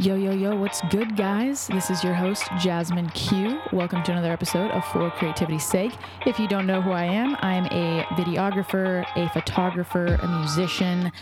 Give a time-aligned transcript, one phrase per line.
[0.00, 1.66] Yo, yo, yo, what's good, guys?
[1.66, 3.60] This is your host, Jasmine Q.
[3.70, 5.92] Welcome to another episode of For Creativity's Sake.
[6.24, 11.12] If you don't know who I am, I am a videographer, a photographer, a musician.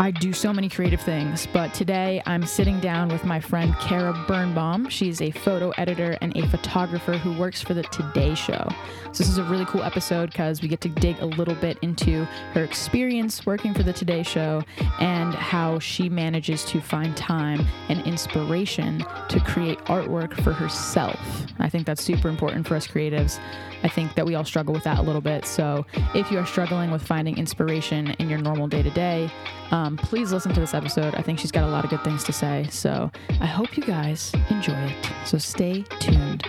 [0.00, 4.12] I do so many creative things, but today I'm sitting down with my friend Kara
[4.28, 4.88] Birnbaum.
[4.88, 8.64] She's a photo editor and a photographer who works for the Today Show.
[9.10, 11.78] So, this is a really cool episode because we get to dig a little bit
[11.82, 14.62] into her experience working for the Today Show
[15.00, 21.18] and how she manages to find time and inspiration to create artwork for herself.
[21.58, 23.40] I think that's super important for us creatives.
[23.82, 25.44] I think that we all struggle with that a little bit.
[25.44, 29.28] So, if you are struggling with finding inspiration in your normal day to day,
[29.70, 31.14] please listen to this episode.
[31.14, 32.66] I think she's got a lot of good things to say.
[32.70, 35.10] So, I hope you guys enjoy it.
[35.26, 36.44] So, stay tuned.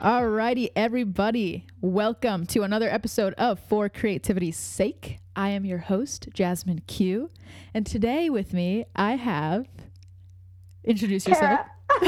[0.00, 1.66] Alrighty, everybody.
[1.80, 5.18] Welcome to another episode of For Creativity's Sake.
[5.36, 7.30] I am your host, Jasmine Q.
[7.74, 9.66] And today with me, I have.
[10.84, 11.60] Introduce yourself.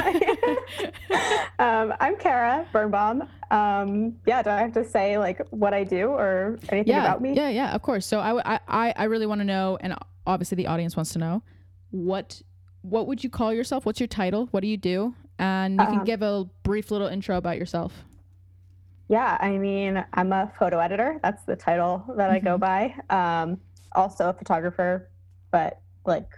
[1.58, 3.28] um, I'm Kara Birnbaum.
[3.52, 7.20] Um, yeah, do I have to say like what I do or anything yeah, about
[7.20, 7.34] me?
[7.34, 8.06] Yeah, yeah, of course.
[8.06, 9.94] So I, I, I really want to know, and
[10.26, 11.42] obviously the audience wants to know,
[11.90, 12.40] what
[12.80, 13.84] what would you call yourself?
[13.84, 14.48] What's your title?
[14.52, 15.14] What do you do?
[15.38, 17.92] And you can Um, give a brief little intro about yourself.
[19.08, 21.20] Yeah, I mean, I'm a photo editor.
[21.22, 22.94] That's the title that I go by.
[23.10, 23.60] Um,
[23.94, 25.10] also a photographer,
[25.50, 26.30] but like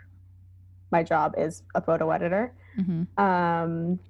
[0.90, 2.52] my job is a photo editor.
[2.78, 3.22] Mm-hmm.
[3.22, 4.00] Um,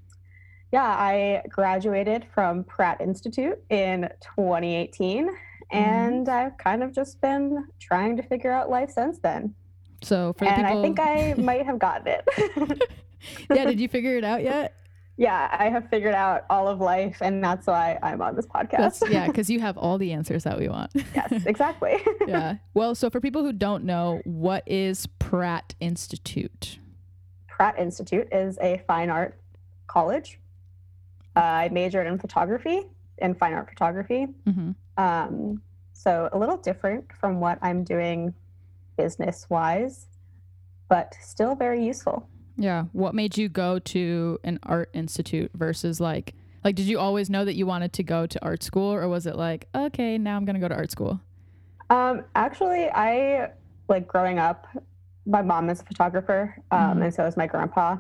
[0.75, 5.30] yeah, I graduated from Pratt Institute in 2018,
[5.70, 6.47] and mm-hmm.
[6.47, 9.55] I've kind of just been trying to figure out life since then.
[10.02, 12.91] So for the And people, I think I might have gotten it.
[13.55, 14.75] yeah, did you figure it out yet?
[15.17, 18.78] yeah, I have figured out all of life, and that's why I'm on this podcast.
[18.78, 20.91] That's yeah, because you have all the answers that we want.
[21.14, 21.98] yes, exactly.
[22.27, 22.56] yeah.
[22.75, 26.80] Well, so for people who don't know, what is Pratt Institute?
[27.47, 29.39] Pratt Institute is a fine art
[29.86, 30.41] college.
[31.36, 32.83] Uh, I majored in photography
[33.18, 34.27] and fine art photography.
[34.46, 34.70] Mm-hmm.
[35.02, 35.61] Um,
[35.92, 38.34] so a little different from what I'm doing
[38.96, 40.06] business wise,
[40.89, 42.28] but still very useful.
[42.56, 42.84] Yeah.
[42.92, 47.45] What made you go to an art institute versus like like did you always know
[47.45, 50.45] that you wanted to go to art school or was it like, okay, now I'm
[50.45, 51.20] going to go to art school?
[51.90, 53.51] Um, actually, I
[53.89, 54.66] like growing up.
[55.27, 57.05] My mom is a photographer, um, Mhm.
[57.05, 57.96] and so is my grandpa.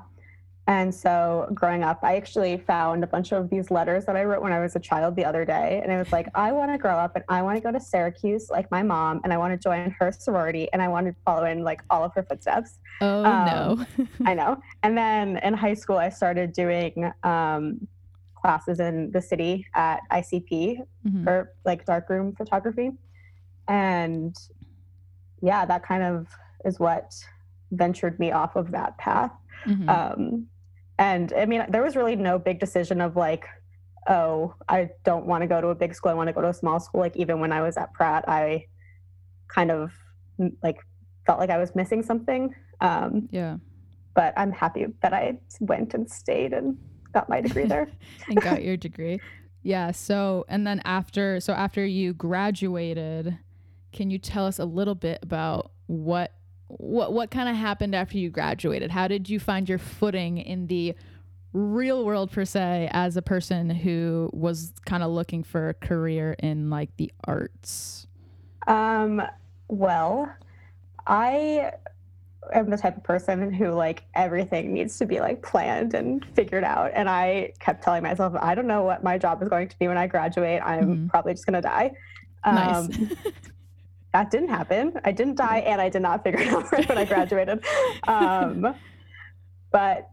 [0.66, 4.40] And so, growing up, I actually found a bunch of these letters that I wrote
[4.40, 6.78] when I was a child the other day, and it was like, I want to
[6.78, 9.52] grow up and I want to go to Syracuse like my mom, and I want
[9.52, 12.78] to join her sorority, and I want to follow in like all of her footsteps.
[13.02, 13.86] Oh Um, no.
[14.24, 14.58] I know.
[14.82, 17.86] And then in high school, I started doing um,
[18.34, 21.24] classes in the city at ICP Mhm.
[21.24, 22.92] for like darkroom photography.
[23.68, 24.34] And
[25.42, 26.26] yeah, that kind of
[26.64, 27.12] is what
[27.70, 29.30] ventured me off of that path.
[29.66, 29.88] Mhm.
[29.88, 30.46] Um,
[30.98, 33.46] and I mean, there was really no big decision of like,
[34.08, 36.10] oh, I don't want to go to a big school.
[36.10, 37.00] I want to go to a small school.
[37.00, 38.66] Like even when I was at Pratt, I
[39.48, 39.92] kind of
[40.38, 40.78] mm, like
[41.26, 42.54] felt like I was missing something.
[42.80, 43.56] Um, yeah.
[44.14, 46.76] but I'm happy that I went and stayed and
[47.12, 47.88] got my degree there.
[48.28, 49.20] and got your degree.
[49.62, 49.92] Yeah.
[49.92, 53.38] So, and then after, so after you graduated,
[53.92, 56.32] can you tell us a little bit about what,
[56.68, 58.90] what, what kind of happened after you graduated?
[58.90, 60.94] How did you find your footing in the
[61.52, 66.34] real world per se as a person who was kind of looking for a career
[66.38, 68.06] in like the arts?
[68.66, 69.22] Um,
[69.68, 70.32] well,
[71.06, 71.72] I
[72.52, 76.64] am the type of person who like everything needs to be like planned and figured
[76.64, 76.90] out.
[76.94, 79.86] And I kept telling myself, I don't know what my job is going to be
[79.88, 80.60] when I graduate.
[80.64, 81.08] I'm Mhm.
[81.08, 81.92] probably just gonna die.
[82.44, 82.88] Nice.
[84.14, 84.92] That didn't happen.
[85.04, 87.64] I didn't die, and I did not figure it out right when I graduated.
[88.06, 88.74] Um,
[89.72, 90.08] but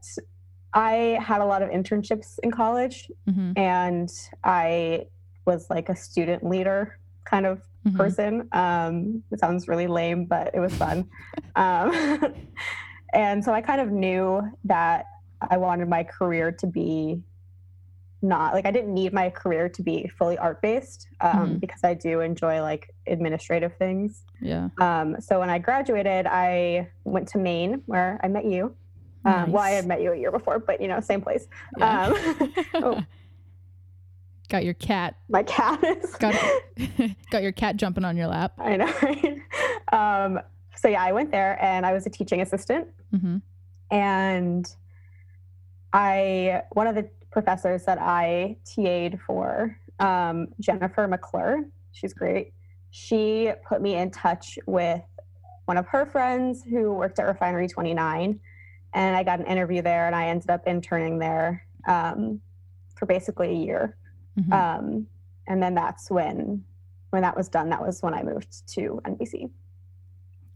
[0.73, 4.11] I had a lot of internships in college, Mhm, and
[4.43, 5.05] I
[5.45, 7.95] was like a student leader kind of mhm.
[7.95, 8.49] person.
[8.53, 11.07] Um, it sounds really lame, but it was fun.
[11.55, 11.91] um,
[13.13, 15.05] and so I kind of knew that
[15.47, 17.21] I wanted my career to be
[18.21, 21.59] not like I didn't need my career to be fully art based um, Mhm.
[21.59, 24.23] because I do enjoy like administrative things.
[24.39, 24.69] Yeah.
[24.79, 28.75] Um, so when I graduated, I went to Maine where I met you.
[29.25, 31.47] Um, Well, I had met you a year before, but you know, same place.
[31.77, 32.07] Yeah.
[32.07, 33.03] Um, oh.
[34.49, 35.15] Got your cat.
[35.29, 36.35] my cat is Got
[37.31, 38.53] got your cat jumping on your lap.
[38.57, 39.37] I know, right?
[39.93, 40.39] Um,
[40.75, 42.87] so yeah, I went there and I was a teaching assistant.
[43.13, 43.37] mm-hmm.
[43.91, 44.73] And
[45.93, 52.53] I, one of the professors that I TA'd for, um, Jennifer McClure, she's great.
[52.91, 55.01] She put me in touch with
[55.65, 58.39] one of her friends who worked at Refinery 29,
[58.93, 62.41] and I got an interview there, and I ended up interning there um,
[62.95, 63.97] for basically a year.
[64.37, 64.51] Mhm.
[64.53, 65.07] Um,
[65.47, 66.63] and then that's when
[67.09, 67.69] when that was done.
[67.69, 69.49] That was when I moved to NBC.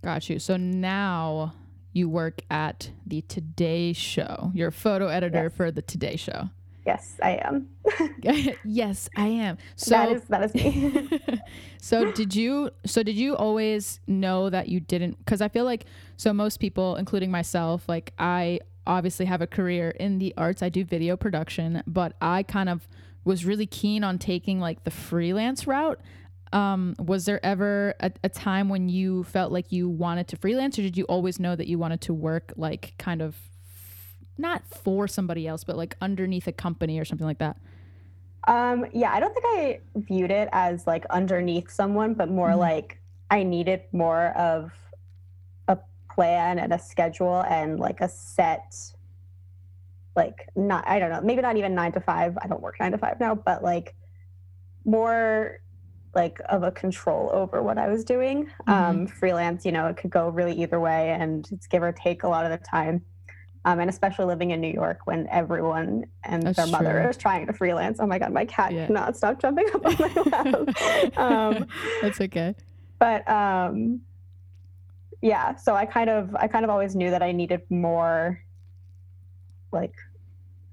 [0.01, 0.39] Got you.
[0.39, 1.53] So now
[1.91, 4.51] you work at the Today Show.
[4.53, 5.53] You're a photo editor Yes.
[5.53, 6.49] for the Today Show.
[6.85, 7.69] Yes, I am.
[8.63, 9.57] yes, I am.
[9.75, 11.19] So that is that is me.
[11.81, 15.85] so did you so did you always know that you didn't cuz I feel like
[16.17, 20.61] so most people including myself like I obviously have a career in the arts.
[20.61, 22.87] I do video production, but I kind of
[23.23, 25.99] was really keen on taking like the freelance route.
[26.53, 30.77] Um, was there ever a, a time when you felt like you wanted to freelance
[30.77, 33.35] or did you always know that you wanted to work like kind of
[34.37, 37.57] not for somebody else but like underneath a company or something like that?
[38.47, 42.59] um, yeah, I don't think I viewed it as like underneath someone, but more Mhm.
[42.59, 42.99] like
[43.31, 44.71] I needed more of
[45.67, 45.79] a
[46.13, 48.75] plan and a schedule and like a set
[50.15, 52.37] like not I don't know, maybe not even 9 to 5.
[52.41, 53.95] I don't work 9 to 5 now, but like
[54.85, 55.59] more
[56.13, 58.47] like of a control over what I was doing.
[58.67, 62.23] Um, freelance, you know, it could go really either way and it's give or take
[62.23, 63.03] a lot of the time.
[63.65, 67.09] Um, and especially living in New York when everyone and That's their mother true.
[67.09, 67.97] is trying to freelance.
[67.99, 68.85] Oh my God, my cat Yeah.
[68.85, 70.13] cannot stop jumping up on my
[70.75, 71.17] lap.
[71.17, 71.67] um,
[72.03, 72.53] That's okay.
[72.99, 74.01] but um,
[75.23, 78.39] yeah, so I kind of, I kind of always knew that I needed more
[79.71, 79.95] like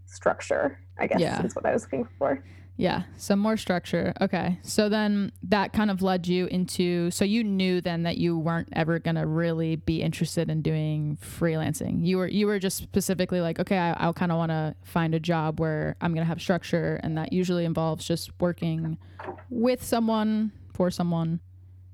[0.05, 1.43] structure, I guess Yeah.
[1.47, 2.45] is what I was looking for.
[2.77, 4.15] Yeah, some more structure.
[4.21, 4.59] Okay.
[4.63, 8.69] So then that kind of led you into so you knew then that you weren't
[8.73, 12.05] ever going to really be interested in doing freelancing.
[12.07, 15.15] You were you were just specifically like, okay, I, I kind of want to find
[15.15, 18.99] a job where I'm going to have structure and that usually involves just working
[19.51, 21.41] with someone for someone.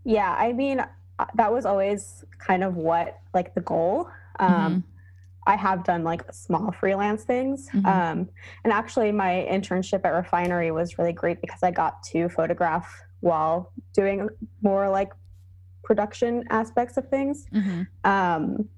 [0.05, 4.09] Yeah, I mean, uh, that was always kind of what like the goal.
[4.39, 4.85] Um,
[5.49, 7.71] I have done like small freelance things.
[7.71, 7.87] Mhm.
[7.87, 8.29] Um,
[8.65, 12.87] and actually, my internship at Refinery was really great because I got to photograph
[13.21, 14.29] while doing
[14.61, 15.11] more like
[15.83, 17.47] production aspects of things.
[17.51, 17.89] Mhm.
[18.05, 18.69] Um,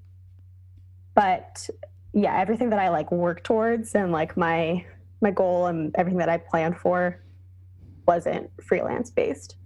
[1.13, 1.69] but
[2.13, 4.85] yeah, everything that I like work towards and like my
[5.19, 7.21] my goal and everything that I planned for
[8.07, 9.57] wasn't freelance based.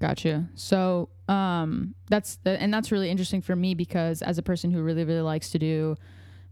[0.00, 0.48] Gotcha.
[0.54, 4.82] So, um, that's the, and that's really interesting for me because as a person who
[4.82, 5.96] really really likes to do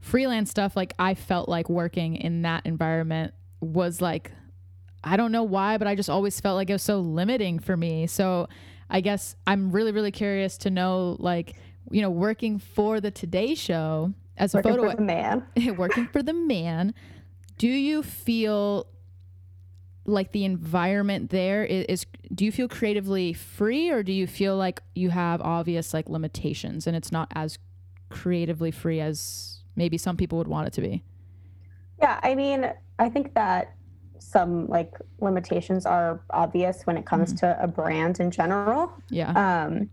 [0.00, 4.32] freelance stuff, like I felt like working in that environment was like,
[5.02, 7.76] I don't know why, but I just always felt like it was so limiting for
[7.76, 8.06] me.
[8.06, 8.48] So,
[8.92, 11.54] I guess I'm really really curious to know, like,
[11.90, 15.46] you know, working for the Today Show as a Working photo for the man.
[15.76, 16.94] working for the man
[17.60, 18.86] do you feel
[20.06, 24.56] like the environment there is, is do you feel creatively free or do you feel
[24.56, 27.58] like you have obvious like limitations and it's not as
[28.08, 31.02] creatively free as maybe some people would want it to be
[32.00, 33.74] Yeah, I mean, I think that
[34.18, 39.88] some like limitations are obvious when it comes to a brand in general, yeah um,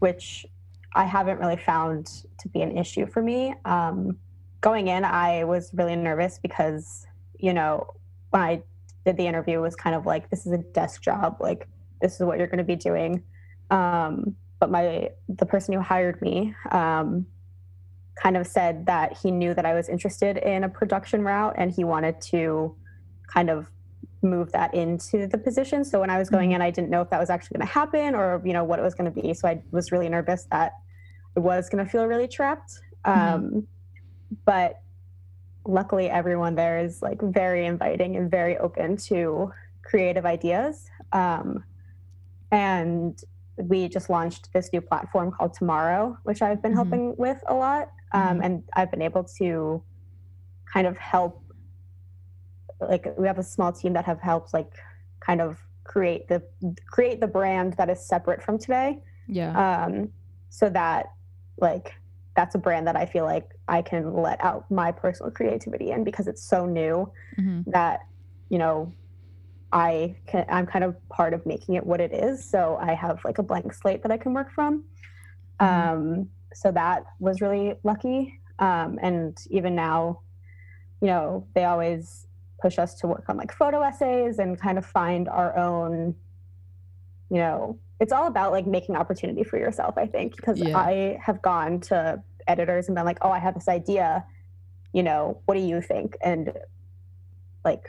[0.00, 0.46] which
[0.94, 3.54] I haven't really found to be an issue for me.
[3.64, 4.18] Um,
[4.60, 7.06] going in, I was really nervous because,
[7.38, 7.86] you know,
[8.30, 8.62] when I
[9.04, 11.36] did the interview, it was kind of like, this is a desk job.
[11.40, 11.68] Like,
[12.00, 13.22] this is what you're going to be doing.
[13.70, 17.26] Um, but my, the person who hired me, um,
[18.20, 21.70] kind of said that he knew that I was interested in a production route and
[21.70, 22.74] he wanted to
[23.32, 23.70] kind of
[24.22, 25.84] move that into the position.
[25.84, 27.72] So when I was going in, I didn't know if that was actually going to
[27.72, 29.32] happen or you know what it was going to be.
[29.32, 30.72] So I was really nervous that
[31.36, 32.72] I was going to feel really trapped.
[33.06, 33.66] Um,
[34.44, 34.82] but
[35.64, 39.50] luckily, everyone there is like very inviting and very open to
[39.82, 40.86] creative ideas.
[41.12, 41.64] Um,
[42.52, 43.18] and
[43.56, 46.76] we just launched this new platform called Tomorrow, which I've been Mhm.
[46.76, 47.90] helping with a lot.
[48.12, 48.44] Um, Mhm.
[48.44, 49.82] And I've been able to
[50.72, 51.42] kind of help.
[52.80, 54.72] Like we have a small team that have helped, like,
[55.20, 56.42] kind of create the
[56.86, 60.08] create the brand that is separate from today yeah um,
[60.48, 61.06] so that
[61.58, 61.94] like
[62.36, 66.04] that's a brand that i feel like i can let out my personal creativity in
[66.04, 67.64] because it's so new Mhm.
[67.66, 68.00] that
[68.50, 68.92] you know
[69.72, 73.18] i can i'm kind of part of making it what it is so i have
[73.24, 74.84] like a blank slate that i can work from
[75.60, 75.66] Mhm.
[75.66, 78.40] um, so that was really lucky.
[78.58, 80.20] Um, and even now
[81.00, 82.26] you know they always
[82.60, 86.14] push us to work on like photo essays and kind of find our own
[87.30, 90.76] you know it's all about like making opportunity for yourself i think because Yeah.
[90.76, 94.26] i have gone to editors and been like oh i have this idea.
[94.92, 96.16] You know what do you think?
[96.22, 96.52] And
[97.64, 97.84] like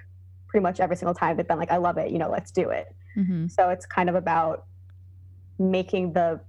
[0.48, 2.12] pretty much every single time they've been like i love it.
[2.12, 2.96] You know let's do it.
[3.18, 3.51] Mhm.
[3.51, 4.65] so it's kind of about
[5.60, 6.39] making the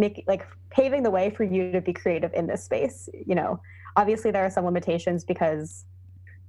[0.00, 3.08] make like paving the way for you to be creative in this space.
[3.26, 3.60] You know,
[3.96, 5.84] obviously there are some limitations because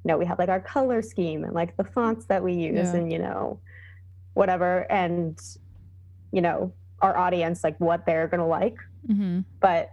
[0.04, 2.74] you know we have like our color scheme and like the fonts that we use
[2.94, 2.96] Yeah.
[2.96, 3.60] and you know
[4.34, 5.40] whatever and
[6.32, 9.92] you know our audience like what they're gonna like hmm but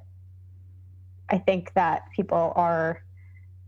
[1.31, 3.03] I think that people are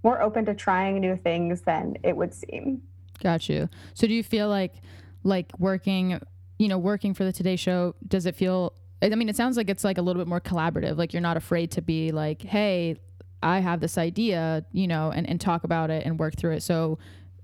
[0.02, 2.80] more open to trying new things than it would seem.
[3.22, 3.68] Got you.
[3.92, 4.76] So do you feel like
[5.24, 6.18] like working,
[6.58, 7.94] you know, working for the Today Show?
[8.08, 8.72] Does it feel?
[9.02, 10.96] I mean, it sounds like it's like a little bit more collaborative.
[10.98, 12.96] Like you're not afraid to be like, hey,
[13.42, 16.62] I have this idea, you know, and, and talk about it and work through it.
[16.62, 16.98] So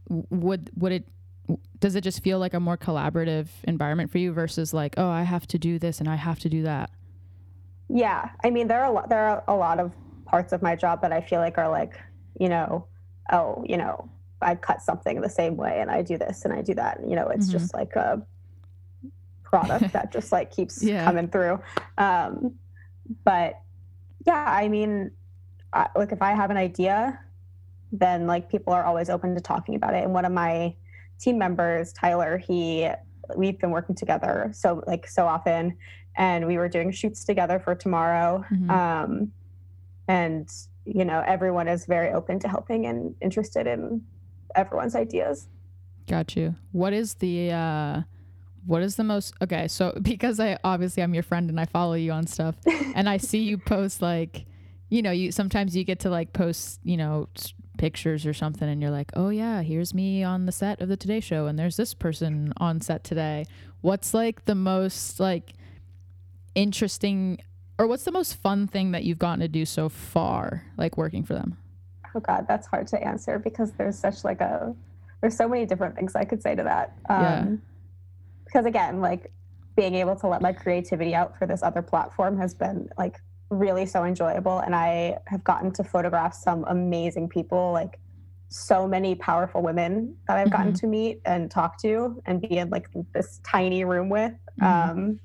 [0.08, 1.08] would would it?
[1.78, 5.22] Does it just feel like a more collaborative environment for you versus like, oh, I
[5.22, 6.90] have to do this and I have to do that?
[7.88, 9.92] Yeah, I mean there are a lot, there are a lot of
[10.26, 11.98] parts of my job that I feel like are like
[12.38, 12.84] you know
[13.32, 14.10] oh you know
[14.42, 17.08] I cut something the same way and I do this and I do that and,
[17.08, 17.52] you know it's Mhm.
[17.52, 18.20] just like a
[19.56, 21.04] product that just like keeps Yeah.
[21.04, 21.60] coming through.
[21.98, 22.54] Um,
[23.24, 23.60] but
[24.26, 25.12] yeah, I mean,
[25.72, 27.18] I, like if I have an idea,
[27.92, 30.04] then like people are always open to talking about it.
[30.04, 30.74] And one of my
[31.18, 32.88] team members, Tyler, he
[33.36, 35.76] we've been working together so like so often,
[36.16, 38.44] and we were doing shoots together for tomorrow.
[38.52, 38.70] Mhm.
[38.70, 39.32] Um,
[40.08, 40.48] and
[40.84, 44.02] you know, everyone is very open to helping and interested in
[44.54, 45.48] everyone's ideas.
[46.06, 46.54] Got you.
[46.72, 48.02] What is the uh
[48.66, 51.94] what is the most okay, so because I obviously I'm your friend and I follow
[51.94, 52.56] you on stuff
[52.94, 54.44] and I see you post like
[54.88, 57.28] you know, you sometimes you get to like post, you know,
[57.76, 60.96] pictures or something and you're like, "Oh yeah, here's me on the set of the
[60.96, 63.46] Today show and there's this person on set today."
[63.80, 65.54] What's like the most like
[66.54, 67.40] interesting
[67.78, 71.24] or what's the most fun thing that you've gotten to do so far like working
[71.24, 71.58] for them?
[72.14, 74.74] Oh God, that's hard to answer because there's such like a
[75.20, 76.96] there's so many different things I could say to that.
[77.08, 77.46] Um, Yeah.
[78.56, 79.30] Because again, like
[79.76, 83.18] being able to let my creativity out for this other platform has been like
[83.50, 88.00] really so enjoyable, and I have gotten to photograph some amazing people, like
[88.48, 90.80] so many powerful women that I've gotten Mhm.
[90.80, 94.32] to meet and talk to and be in like this tiny room with.
[94.58, 94.66] Mhm.
[94.66, 95.20] Um,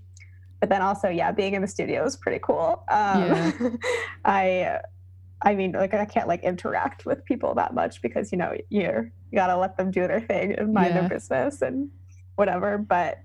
[0.60, 2.84] but then also, yeah, being in the studio is pretty cool.
[2.92, 3.52] Um, Yeah.
[4.26, 4.80] I
[5.44, 9.04] I mean, like I can't like interact with people that much because you know you're
[9.32, 11.00] you gotta let them do their thing and mind Yeah.
[11.00, 11.92] their business and
[12.36, 12.78] whatever.
[12.78, 13.20] But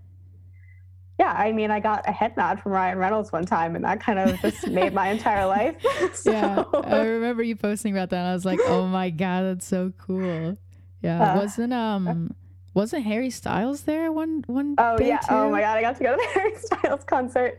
[1.18, 4.00] yeah, I mean, I got a head nod from Ryan Reynolds one time, and that
[4.00, 5.76] kind of just made my entire life.
[6.14, 8.18] so, Yeah, I remember you posting about that.
[8.18, 10.58] And I was like, "Oh my god, that's so cool."
[11.02, 12.34] Yeah, Uh, wasn't um,
[12.74, 15.26] wasn't Harry Styles there one one oh day Oh yeah, too?
[15.30, 17.58] oh my god, I got to go to the Harry Styles concert,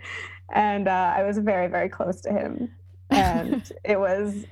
[0.54, 2.70] and uh, I was very very close to him,
[3.10, 4.46] and it was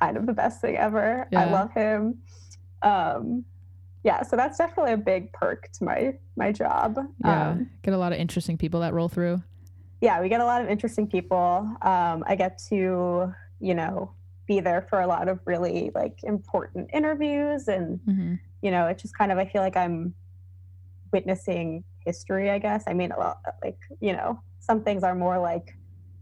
[0.00, 1.28] kind of the best thing ever.
[1.36, 2.18] I love him.
[2.82, 3.44] Um,
[4.02, 6.98] yeah, so that's definitely a big perk to my my job.
[7.24, 9.42] Yeah, Um, get a lot of interesting people that roll through.
[10.00, 11.68] yeah, we get a lot of interesting people.
[11.82, 14.12] Um, I get to, you know,
[14.46, 19.00] be there for a lot of really like important interviews, and hmm you know, it's
[19.02, 20.14] just kind of I feel like I'm
[21.12, 22.50] witnessing history.
[22.50, 22.84] I guess.
[22.86, 25.76] I mean, a lot, like you know, some things are more like,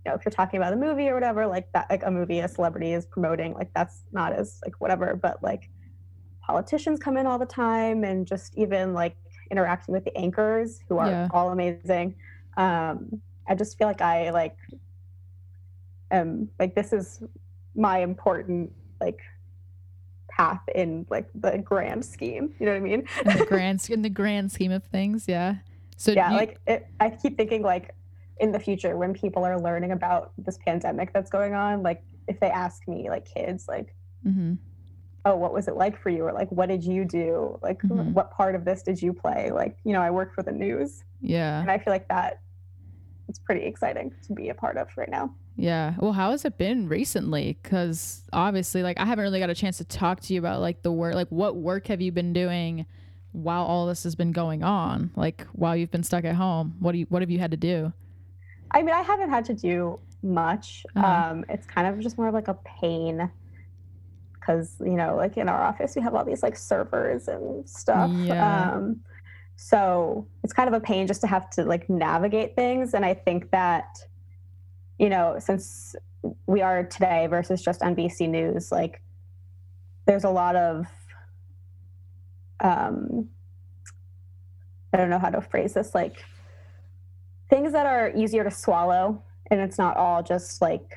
[0.05, 2.41] you know, if you're talking about a movie or whatever, like that, like a movie
[2.41, 5.71] a celebrity is promoting, like that's not as like whatever, but like
[6.53, 9.17] politicians come in all the time, and just even like
[9.51, 11.29] interacting with the anchors who are Yeah.
[11.31, 12.15] all amazing.
[12.57, 14.57] Um, I just feel like I like
[16.11, 17.23] am like this is
[17.75, 19.21] my important like
[20.31, 22.55] path in like the grand scheme.
[22.59, 23.05] You know what I mean?
[23.25, 25.57] In the grand in the grand scheme of things, yeah.
[25.97, 27.95] So yeah, you- like it, I keep thinking like
[28.41, 32.39] in the future when people are learning about this pandemic that's going on, like if
[32.41, 33.95] they ask me like kids like
[34.27, 34.59] mhm.
[35.29, 38.13] Oh what was it like for you or like what did you do like Mhm.
[38.13, 41.05] what part of this did you play like you know i work for the news
[41.21, 42.41] yeah, and i feel like that
[43.29, 45.95] it's pretty exciting to be a part of right now yeah.
[45.99, 47.59] Well, how has it been recently?
[47.61, 50.83] Because obviously, like, I haven't really got a chance to talk to you about like
[50.83, 51.17] the work.
[51.17, 52.87] Like, what work have you been doing
[53.33, 55.11] while all this has been going on?
[55.17, 57.57] Like, while you've been stuck at home, what do you what have you had to
[57.57, 57.93] do?
[58.71, 60.87] I mean, I haven't had to do much.
[60.95, 61.31] Uh-huh.
[61.33, 63.29] Um, it's kind of just more of like a pain
[64.49, 68.11] because, you know, like in our office, we have all these like servers and stuff.
[68.15, 68.73] Yeah.
[68.73, 69.01] Um,
[69.57, 72.95] so it's kind of a pain just to have to like navigate things.
[72.95, 73.99] And I think that,
[74.99, 75.95] you know, since
[76.47, 79.03] we are today versus just NBC News, like
[80.07, 80.87] there's a lot of,
[82.61, 83.29] um,
[84.95, 86.25] I don't know how to phrase this, like
[87.51, 90.97] things that are easier to swallow and it's not all just like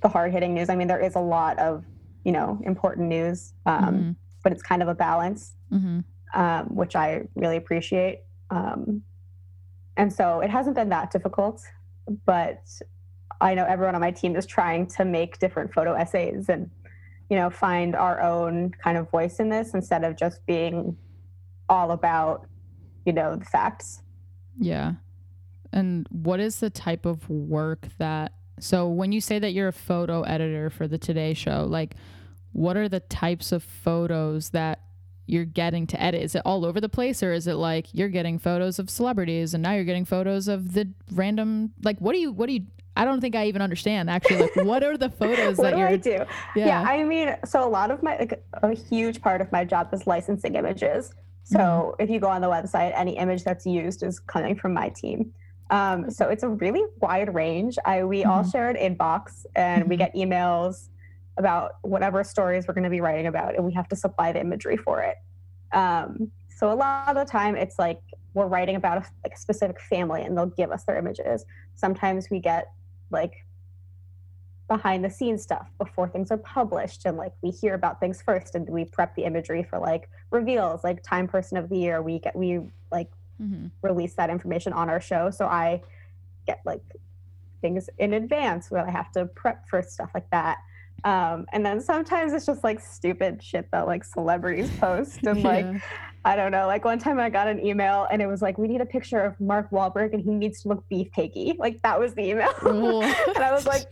[0.00, 0.68] the hard hitting news.
[0.68, 1.84] I mean, there is a lot of,
[2.24, 6.00] you know, important news, um, but it's kind of a balance, hmm
[6.34, 8.20] um, which I really appreciate.
[8.50, 9.02] Um,
[9.96, 11.62] and so it hasn't been that difficult,
[12.24, 12.62] but
[13.40, 16.70] I know everyone on my team is trying to make different photo essays and,
[17.28, 20.96] you know, find our own kind of voice in this instead of just being
[21.68, 22.46] all about,
[23.04, 24.02] you know, the facts.
[24.58, 24.94] Yeah.
[25.72, 29.72] And what is the type of work that so when you say that you're a
[29.72, 31.94] photo editor for the Today show, like
[32.52, 34.80] what are the types of photos that
[35.26, 36.22] you're getting to edit?
[36.22, 39.54] Is it all over the place or is it like you're getting photos of celebrities
[39.54, 42.66] and now you're getting photos of the random like what do you what do you
[42.96, 45.78] I don't think I even understand actually like what are the photos what that do
[45.78, 46.10] you're I do?
[46.56, 46.66] Yeah.
[46.66, 46.82] Yeah.
[46.82, 50.06] I mean, so a lot of my like a huge part of my job is
[50.06, 51.14] licensing images.
[51.44, 52.02] So Mm-hmm.
[52.02, 55.32] if you go on the website, any image that's used is coming from my team.
[55.70, 57.78] Um, so it's a really wide range.
[57.84, 58.52] I we all Mhm.
[58.52, 59.98] share an inbox, and we Mhm.
[59.98, 60.88] get emails
[61.36, 64.40] about whatever stories we're going to be writing about, and we have to supply the
[64.40, 65.16] imagery for it.
[65.72, 68.00] Um, so a lot of the time, it's like
[68.34, 71.44] we're writing about a, like a specific family, and they'll give us their images.
[71.76, 72.70] Sometimes we get
[73.10, 73.46] like
[74.68, 78.54] behind the scenes stuff before things are published and like we hear about things first
[78.54, 82.20] and we prep the imagery for like reveals like time person of the year we
[82.20, 82.60] get we
[82.92, 85.80] like hmm release that information on our show so i
[86.46, 86.82] get like
[87.62, 90.58] things in advance where i have to prep for stuff like that
[91.02, 95.64] um, and then sometimes it's just like stupid shit that like celebrities post and like
[95.64, 95.78] Yeah.
[96.22, 96.66] I don't know.
[96.66, 99.22] Like one time I got an email and it was like, we need a picture
[99.22, 101.56] of Mark Wahlberg and he needs to look beefcakey.
[101.58, 102.50] Like that was the email.
[102.62, 103.86] and I was like,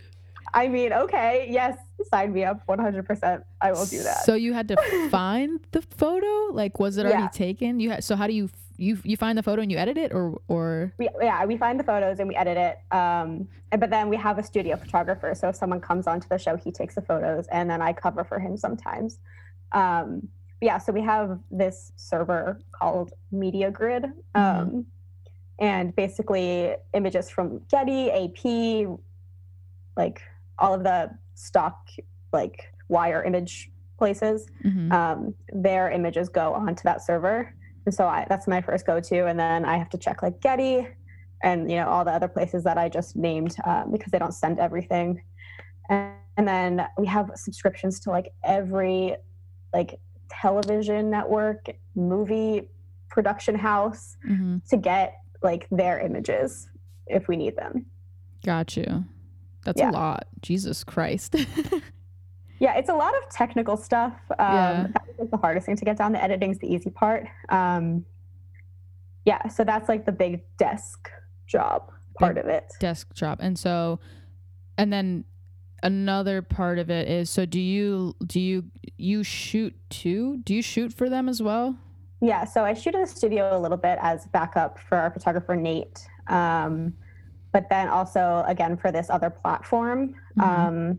[0.53, 1.75] I mean, okay, yes,
[2.11, 3.41] sign me up 100%.
[3.59, 4.25] I will do that.
[4.25, 4.77] So you had to
[5.09, 6.53] find the photo?
[6.53, 7.29] Like was it already Yeah.
[7.29, 7.79] taken?
[7.79, 8.47] You had so how do you
[8.79, 11.79] you you find the photo and you edit it or or we, yeah, we find
[11.79, 12.77] the photos and we edit it.
[12.95, 15.35] Um, and- but then we have a studio photographer.
[15.35, 18.23] So if someone comes onto the show, he takes the photos and then I cover
[18.23, 19.19] for him sometimes.
[19.73, 20.29] Um,
[20.61, 24.05] yeah, so we have this server called Media Grid.
[24.35, 24.85] Um,
[25.61, 28.87] And basically, images from Getty, AP,
[29.97, 30.21] like
[30.57, 31.77] all of the stock,
[32.31, 34.89] like wire image places, Mhm.
[34.93, 37.53] um, their images go onto that server.
[37.85, 39.25] And so I, that's my first go-to.
[39.27, 40.87] And then I have to check like Getty
[41.41, 44.33] and you know all the other places that I just named um, because they don't
[44.33, 45.21] send everything.
[45.89, 49.15] And, and then we have subscriptions to like every
[49.73, 51.65] like television network,
[51.95, 52.63] movie
[53.09, 54.63] production house Mhm.
[54.69, 56.69] to get like their images
[57.07, 57.85] if we need them.
[58.45, 59.05] Got you.
[59.65, 59.89] That's Yeah.
[59.89, 60.27] a lot.
[60.41, 61.35] Jesus Christ.
[62.59, 64.13] Yeah, it's a lot of technical stuff.
[64.37, 64.87] Um, Yeah.
[64.93, 66.11] That was like, the hardest thing to get down.
[66.11, 67.27] The editing's the easy part.
[67.49, 68.05] Um,
[69.25, 71.09] yeah, so that's like the big desk
[71.47, 72.65] job part of it.
[72.79, 73.39] Desk job.
[73.41, 73.99] And so
[74.77, 75.23] and then
[75.83, 78.65] another part of it is so do you do you
[78.97, 80.37] you shoot too?
[80.43, 81.77] Do you shoot for them as well?
[82.21, 85.55] Yeah, so I shoot in the studio a little bit as backup for our photographer
[85.55, 86.05] Nate.
[86.27, 86.93] Um,
[87.53, 90.97] but then also again for this other platform, Mhm.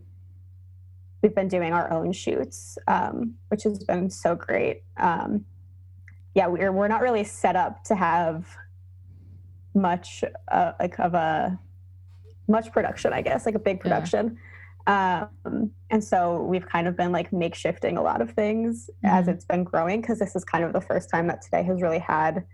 [1.22, 4.83] We've been doing our own shoots, um, which has been so great.
[4.96, 5.44] Um,
[6.35, 8.46] yeah, we're we're not really set up to have
[9.74, 11.59] much uh, like of a
[12.48, 13.83] much production, I guess, like a big Yeah.
[13.83, 14.38] production.
[14.87, 19.28] Um, and so we've kind of been like makeshifting a lot of things as Mhm.
[19.28, 21.98] it's been growing because this is kind of the first time that today has really
[21.98, 22.44] had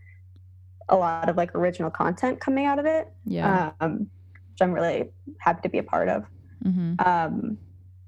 [0.88, 3.72] a lot of like original content coming out of it, Yeah.
[3.81, 4.11] um,
[4.50, 6.26] which I'm really happy to be a part of.
[6.62, 7.59] hmm Um,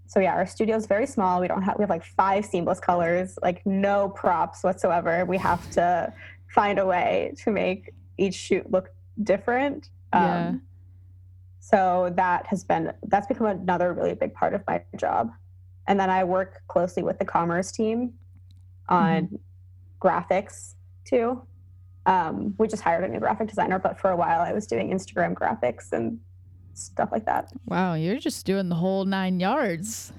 [0.08, 1.38] so yeah, our studio is very small.
[1.38, 5.26] We don't have we have like five seamless colors, like no props whatsoever.
[5.26, 6.12] We have to
[6.48, 8.88] find a way to make each shoot look
[9.22, 9.90] different.
[10.14, 10.52] Um, Yeah.
[11.60, 15.30] So that has been that's become another really big part of my job.
[15.86, 18.14] And then I work closely with the commerce team
[18.88, 19.38] on
[20.00, 21.42] graphics too.
[22.06, 24.90] Um, we just hired a new graphic designer, but for a while I was doing
[24.90, 26.18] Instagram graphics and
[26.78, 27.52] stuff like that.
[27.66, 30.12] Wow, you're just doing the whole nine yards.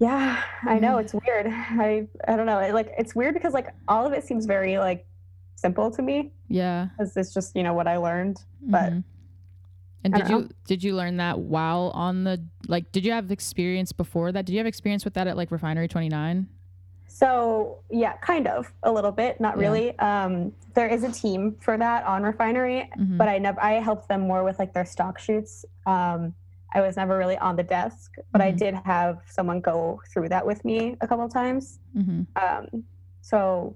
[0.00, 1.46] Yeah, I know it's weird.
[1.48, 2.58] I I don't know.
[2.60, 5.06] It, like it's weird because like all of it seems very like
[5.56, 6.86] simple to me Yeah.
[6.96, 8.38] because it's just you know what I learned.
[8.62, 9.04] But Mhm.
[10.04, 13.90] and did you did you learn that while on the like did you have experience
[13.92, 14.46] before that?
[14.46, 16.46] Did you have experience with that at like Refinery 29?
[17.08, 19.62] So yeah, kind of a little bit, not Yeah.
[19.68, 19.98] really.
[19.98, 23.18] Um, there is a team for that on Refinery, Mhm.
[23.18, 25.64] but I never I helped them more with like their stock shoots.
[25.86, 26.34] Um,
[26.74, 28.58] I was never really on the desk, but I Mhm.
[28.58, 31.80] did have someone go through that with me a couple of times.
[31.96, 32.26] Mhm.
[32.36, 32.84] Um,
[33.22, 33.74] so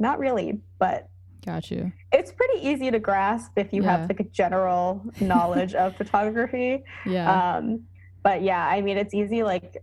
[0.00, 1.08] not really, but
[1.46, 1.92] Got you.
[2.12, 3.96] it's pretty easy to grasp if you Yeah.
[3.98, 6.82] have like a general knowledge of photography.
[7.06, 7.30] Yeah.
[7.56, 7.84] Um,
[8.24, 9.44] but yeah, I mean, it's easy.
[9.44, 9.82] Like,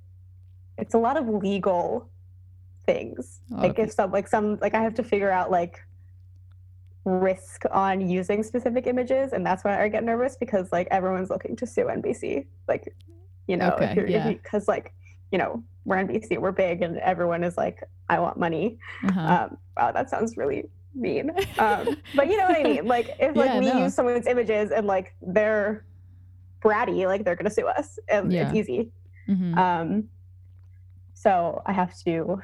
[0.77, 2.09] it's a lot of legal
[2.91, 3.41] things.
[3.63, 5.75] Like, if some, like some, like I have to figure out like
[7.05, 11.55] risk on using specific images and that's why i get nervous because like everyone's looking
[11.55, 12.83] to sue nbc like
[13.47, 14.27] you know Okay, yeah.
[14.33, 14.93] because like
[15.31, 17.77] you know we're nbc we're big and everyone is like
[18.09, 19.21] i want money Uh-huh.
[19.33, 20.61] um wow that sounds really
[20.93, 21.83] mean um
[22.17, 23.79] but you know what i mean like if like Yeah, we no.
[23.85, 25.85] use someone's images and like they're
[26.63, 28.41] bratty like they're gonna sue us and Yeah.
[28.43, 28.91] it's easy
[29.33, 29.57] Mhm.
[29.65, 29.87] um
[31.13, 32.41] so i have to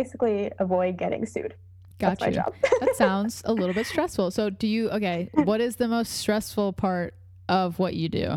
[0.00, 1.54] basically avoid getting sued
[1.98, 2.34] that's Got my you.
[2.34, 4.30] job that sounds a little bit stressful.
[4.30, 7.14] So, do you, okay, what is the most stressful part
[7.48, 8.28] of what you do?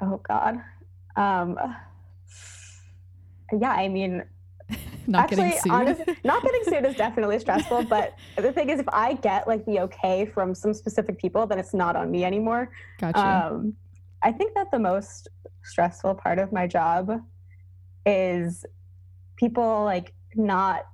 [0.00, 0.54] oh god
[1.16, 1.48] um
[3.60, 4.22] yeah i mean
[5.06, 5.72] Not Actually, getting sued.
[5.72, 7.84] honestly, not getting sued is definitely stressful.
[7.84, 11.58] But the thing is, if I get like the okay from some specific people, then
[11.58, 12.70] it's not on me anymore.
[12.98, 13.22] Got you.
[13.22, 13.74] Um,
[14.22, 15.28] I think that the most
[15.62, 17.20] stressful part of my job
[18.06, 18.64] is
[19.36, 20.86] people like not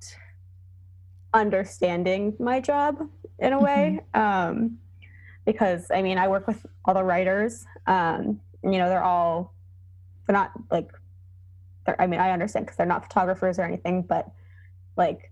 [1.32, 2.98] understanding my job
[3.38, 4.00] in a way.
[4.14, 4.78] Um,
[5.46, 7.64] because I mean, I work with all the writers.
[7.86, 9.54] Um, you know, they're all
[10.26, 10.90] they're not like
[11.86, 14.30] they're, I mean, I understand because they're not photographers or anything, but
[14.96, 15.30] like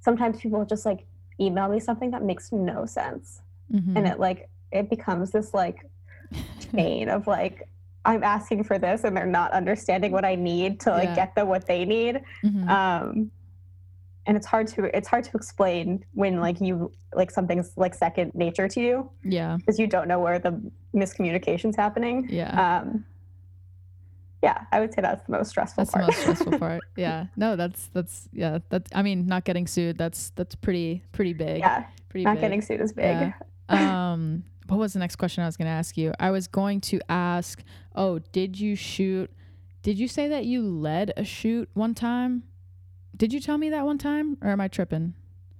[0.00, 1.06] sometimes people just like
[1.40, 3.40] email me something that makes no sense
[3.72, 3.96] Mhm.
[3.96, 5.86] and it like it becomes this like
[6.72, 7.68] chain of like
[8.04, 11.14] i'm asking for this and they're not understanding what i need to like Yeah.
[11.14, 12.68] get them what they need Mhm.
[12.68, 13.30] um
[14.26, 18.32] and it's hard to it's hard to explain when like you like something's like second
[18.34, 19.56] nature to you yeah.
[19.56, 20.60] because you don't know where the
[20.94, 22.78] miscommunication's happening Yeah.
[22.80, 23.04] um
[24.42, 26.80] yeah i would say that's the most stressful That's the most stressful part.
[26.96, 27.26] Yeah.
[27.36, 28.58] No, that's, that's, yeah.
[28.70, 31.58] That's, I mean, not getting sued, that's, that's pretty, pretty big.
[31.58, 32.40] yeah Pretty not big.
[32.42, 33.32] getting sued is big Yeah.
[34.12, 36.80] um what was the next question i was going to ask you i was going
[36.80, 37.62] to ask
[37.94, 39.30] oh did you shoot
[39.82, 42.42] did you say that you led a shoot one time
[43.16, 45.14] did you tell me that one time or am i tripping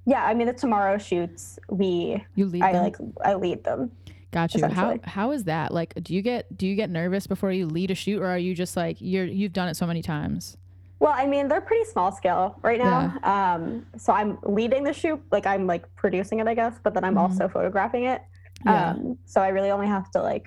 [0.06, 2.82] yeah i mean the tomorrow shoots we you lead i them?
[2.82, 3.90] like i lead them
[4.30, 7.50] got you how how is that like do you get do you get nervous before
[7.50, 10.02] you lead a shoot or are you just like you're you've done it so many
[10.02, 10.56] times
[11.00, 13.08] Well, I mean, they're pretty small scale right now.
[13.24, 17.04] Um, so I'm leading the shoot, like I'm like producing it, I guess, but then
[17.04, 17.20] I'm Mhm.
[17.24, 18.20] also photographing it.
[18.66, 20.44] yeah Um, so I really only have to like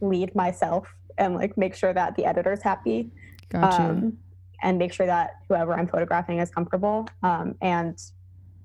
[0.00, 3.10] lead myself and like make sure that the editor's happy
[3.48, 4.18] got you um,
[4.62, 7.08] and make sure that whoever I'm photographing is comfortable.
[7.22, 8.00] Um, and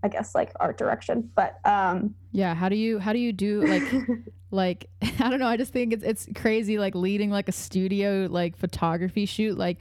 [0.03, 3.65] I guess like art direction, but um, yeah how do you how do you do
[3.65, 3.84] like
[4.51, 8.27] like i don't know i just think it's it's crazy like leading like a studio
[8.29, 9.79] like photography shoot like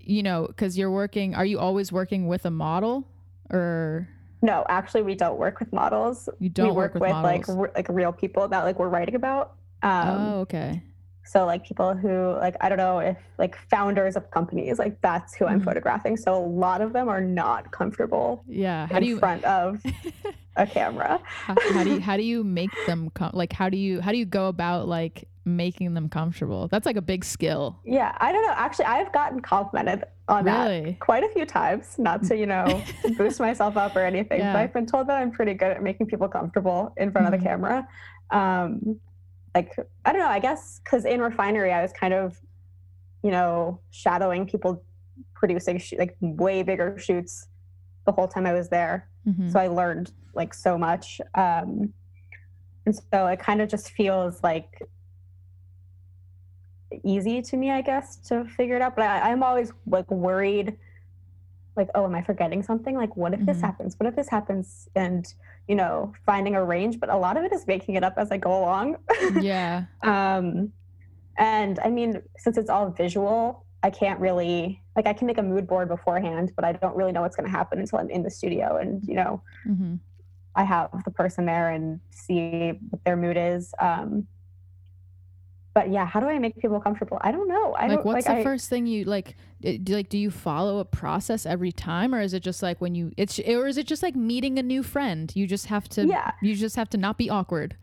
[0.00, 3.06] you know because you're working are you always working with a model
[3.50, 4.08] or
[4.42, 6.28] no, actually, we don't work with models.
[6.38, 8.88] you don't we work, with, with, models like r- like real people that like we're
[8.88, 9.54] writing about.
[9.82, 10.82] Um, oh okay
[11.26, 15.34] So like people who like I don't know if like founders of companies like that's
[15.34, 15.64] who I'm Mhm.
[15.64, 16.16] photographing.
[16.16, 19.82] So a lot of them are not comfortable yeah how in do you front of
[20.56, 21.20] a camera.
[21.24, 24.12] how, how do you how do you make them com- like how do you how
[24.12, 28.32] do you go about like making them comfortable that's like a big skill Yeah, I
[28.32, 28.54] don't know.
[28.56, 31.96] Actually, I've gotten complimented on that quite a few times.
[31.98, 32.82] Not to you know
[33.18, 34.52] boost myself up or anything, Yeah.
[34.52, 37.34] but I've been told that I'm pretty good at making people comfortable in front Mhm.
[37.34, 37.88] of the camera.
[38.30, 38.98] Um,
[39.56, 39.72] like
[40.04, 40.28] I don't know.
[40.28, 42.38] I guess because in refinery, I was kind of
[43.22, 44.82] you know shadowing people
[45.34, 47.48] producing sh- like way bigger shoots
[48.04, 49.08] the whole time I was there.
[49.26, 49.50] Mhm.
[49.52, 51.92] so i learned like so much um
[52.84, 54.70] and so it kind of just feels like
[57.02, 60.76] easy to me i guess to figure it out but I, i'm always like worried
[61.76, 62.96] like oh am i forgetting something?
[62.96, 63.62] Like what if this Mhm.
[63.62, 63.94] happens?
[63.98, 64.88] What if this happens?
[64.94, 65.26] And
[65.68, 68.30] you know finding a range but a lot of it is making it up as
[68.30, 68.96] i go along.
[69.40, 69.84] Yeah.
[70.02, 70.72] Um
[71.38, 75.42] and i mean since it's all visual i can't really like i can make a
[75.42, 78.22] mood board beforehand but i don't really know what's going to happen until i'm in
[78.22, 79.96] the studio and you know hmm
[80.54, 83.74] I have the person there and see what their mood is.
[83.78, 84.26] Um,
[85.76, 87.18] but yeah, how do I make people comfortable?
[87.20, 87.74] I don't know.
[87.74, 90.30] I like don't what's like the I, first thing you like do, like do you
[90.30, 93.76] follow a process every time or is it just like when you it's or is
[93.76, 96.32] it just like meeting a new friend you just have to Yeah.
[96.40, 97.76] you just have to not be awkward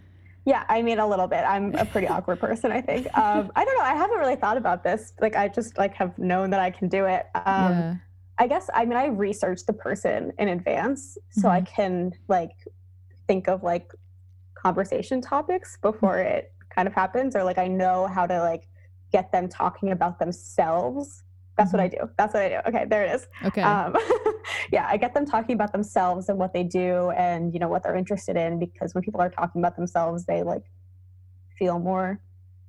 [0.45, 1.43] Yeah, I mean a little bit.
[1.53, 3.05] I'm a pretty awkward person, I think.
[3.23, 3.85] Um, I don't know.
[3.85, 5.13] I haven't really thought about this.
[5.21, 7.23] Like I just like have known that I can do it.
[7.35, 7.95] Um, yeah
[8.39, 11.75] I guess I mean I research the person in advance so I Mm-hmm.
[11.75, 12.55] can like
[13.27, 13.87] think of like
[14.55, 16.37] conversation topics before Mm-hmm.
[16.37, 18.67] it kind of happens or like I know how to like
[19.11, 21.23] get them talking about themselves.
[21.57, 22.09] That's what I do.
[22.17, 22.55] That's what I do.
[22.67, 23.27] Okay, there it is.
[23.45, 23.95] okay Um,
[24.71, 27.83] yeah, I get them talking about themselves and what they do and you know what
[27.83, 30.63] they're interested in because when people are talking about themselves, they like
[31.59, 32.19] feel more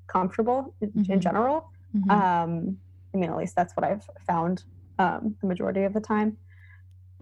[0.06, 1.70] comfortable in, in general.
[1.96, 2.10] Mhm.
[2.10, 2.76] Um,
[3.14, 4.64] I mean, at least that's what I've found
[4.98, 6.36] um, the majority of the time.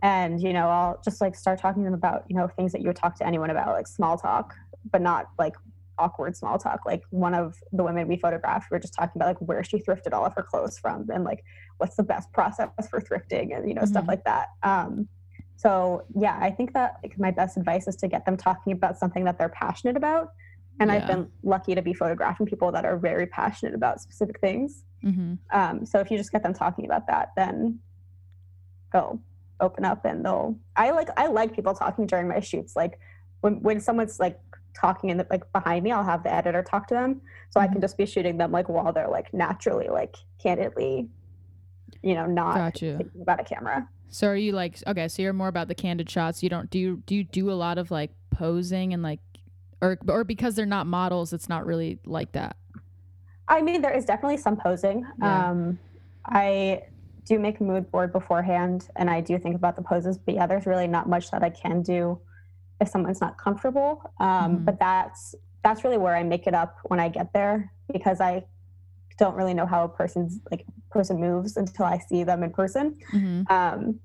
[0.02, 2.80] and you know i'll just like start talking to them about you know things that
[2.82, 4.46] you would talk to anyone about like small talk
[4.90, 5.54] but not like
[6.02, 7.46] awkward small talk like one of
[7.78, 10.32] the women we photographed we were just talking about like where she thrifted all of
[10.38, 11.40] her clothes from and like
[11.78, 14.08] what's the best process for thrifting and you know stuff Mhm.
[14.14, 14.92] like that um
[15.64, 15.72] so
[16.24, 19.24] yeah i think that like, my best advice is to get them talking about something
[19.28, 20.26] that they're passionate about
[20.80, 24.84] and i've been lucky to be photographing people that are very passionate about specific things
[25.04, 25.32] Mm-hmm.
[25.58, 27.80] um, so if you just get them talking about that, then
[28.92, 29.20] they'll
[29.60, 30.56] open up and they'll.
[30.76, 32.76] I like I like people talking during my shoots.
[32.76, 33.00] Like
[33.40, 34.38] when when someone's like
[34.74, 37.66] talking in the like behind me, I'll have the editor talk to them, so I
[37.66, 37.82] can Mhm.
[37.82, 41.08] just be shooting them like while they're like naturally like candidly,
[42.02, 42.96] you know, not you.
[42.96, 43.88] thinking about a camera.
[44.08, 45.08] So are you like okay?
[45.08, 46.42] So you're more about the candid shots.
[46.42, 49.20] You don't do you do you do a lot of like posing and like,
[49.80, 52.56] or or because they're not models, it's not really like that.
[53.48, 55.04] I mean, there is definitely some posing.
[55.20, 55.50] Yeah.
[55.50, 55.78] Um,
[56.26, 56.82] I
[57.24, 60.18] do make a mood board beforehand, and I do think about the poses.
[60.18, 62.18] But yeah, there's really not much that I can do
[62.82, 63.90] if someone's not comfortable.
[64.20, 64.64] Um, Mhm.
[64.66, 68.44] But that's that's really where I make it up when I get there because I
[69.18, 72.96] don't really know how a person's like person moves until I see them in person.
[73.12, 73.42] Mm-hmm.
[73.52, 74.00] Um,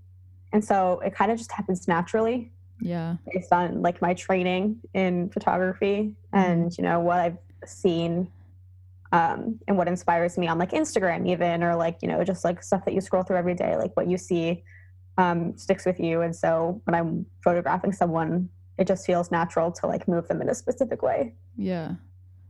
[0.53, 3.15] and so it kind of just happens naturally Yeah.
[3.33, 8.29] based on like my training in photography and you know what I've seen
[9.11, 12.61] um, and what inspires me on like Instagram even or like you know just like
[12.61, 14.63] stuff that you scroll through every day like what you see
[15.17, 19.87] um, sticks with you and so when I'm photographing someone it just feels natural to
[19.87, 21.95] like move them in a specific way Yeah.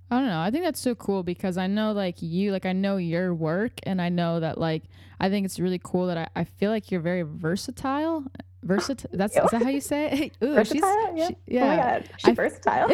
[0.09, 0.39] I don't know.
[0.39, 3.73] I think that's so cool because I know like you, like I know your work
[3.83, 4.83] and I know that like
[5.19, 8.23] I think it's really cool that I, I feel like you're very versatile.
[8.63, 9.09] Versatile.
[9.13, 10.37] That's is that how you say it?
[10.45, 11.27] Ooh, versatile yeah.
[11.27, 11.75] she- oh yeah.
[11.99, 12.89] god she's I- versatile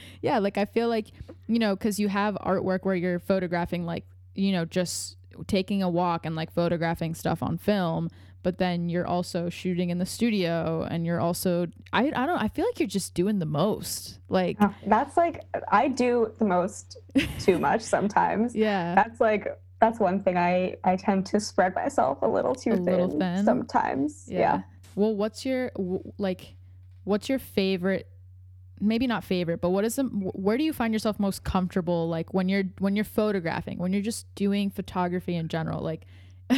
[0.22, 1.08] yeah, like I feel like,
[1.46, 5.90] you know, cuz you have artwork where you're photographing like, you know, just taking a
[5.90, 8.08] walk and like photographing stuff on film,
[8.46, 12.46] but then you're also shooting in the studio and you're also I I don't I
[12.46, 14.20] feel like you're just doing the most.
[14.28, 16.96] Like Oh, that's like I do the most
[17.40, 18.94] too much sometimes yeah.
[18.94, 19.48] that's like
[19.80, 23.18] that's one thing I I tend to spread myself a little too A thin, little
[23.18, 23.44] thin?
[23.44, 24.28] sometimes.
[24.28, 24.62] Yeah.
[24.94, 25.72] Well, what's your
[26.16, 26.54] like?
[27.02, 28.06] What's your favorite?
[28.80, 30.04] Maybe not favorite, but what is the?
[30.04, 32.08] Where do you find yourself most comfortable?
[32.08, 35.82] Like when you're when you're photographing, when you're just doing photography in general.
[35.82, 36.06] Like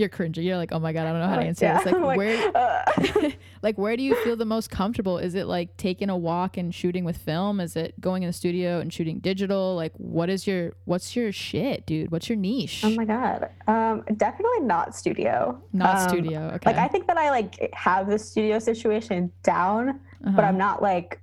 [0.00, 0.42] you're cringing.
[0.42, 1.76] You're like, oh my god, I don't know how to answer yeah.
[1.76, 1.86] this.
[1.86, 2.56] Like, I'm where?
[2.56, 3.30] uh,
[3.62, 5.18] like where do you feel the most comfortable?
[5.18, 7.60] Is it like taking a walk and shooting with film?
[7.60, 9.76] Is it going in the studio and shooting digital?
[9.76, 12.10] Like what is your what's your shit, dude?
[12.10, 12.82] What's your niche?
[12.84, 13.50] oh my god.
[13.68, 15.60] Um, definitely not studio.
[15.72, 16.40] Not Um, studio.
[16.54, 16.70] Okay.
[16.72, 20.42] Like I think that I like have the studio situation down, but Uh-huh.
[20.42, 21.20] I'm not like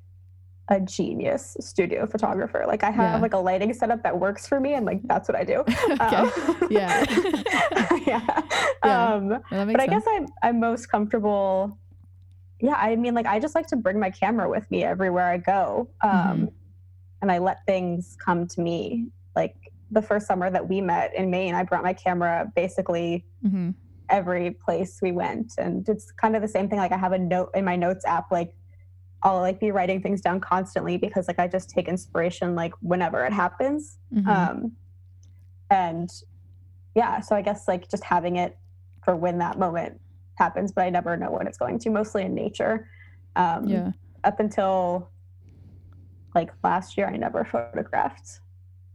[0.69, 2.63] a genius studio photographer.
[2.67, 3.21] Like I have Yeah.
[3.21, 5.63] like a lighting setup that works for me, and like that's what I do.
[6.01, 6.29] Okay.
[6.69, 7.05] Yeah.
[8.05, 8.41] yeah.
[8.83, 9.13] Yeah.
[9.13, 11.77] Um, Well, but I guess I'm I'm most comfortable.
[12.59, 15.37] Yeah, I mean, like I just like to bring my camera with me everywhere I
[15.37, 16.51] go, um, Mhm.
[17.21, 19.07] and I let things come to me.
[19.35, 19.55] Like
[19.91, 23.73] the first summer that we met in Maine, I brought my camera basically Mhm.
[24.09, 26.79] every place we went, and it's kind of the same thing.
[26.79, 28.53] Like I have a note in my notes app, like.
[29.23, 33.25] I'll like be writing things down constantly because like I just take inspiration like whenever
[33.25, 33.97] it happens.
[34.13, 34.27] Mhm.
[34.27, 34.71] Um,
[35.69, 36.09] and
[36.95, 38.57] yeah, so I guess like just having it
[39.03, 39.99] for when that moment
[40.35, 42.87] happens, but I never know when it's going to, mostly in nature.
[43.35, 43.91] Um, yeah.
[44.23, 45.09] Up until
[46.35, 48.39] like last year, I never photographed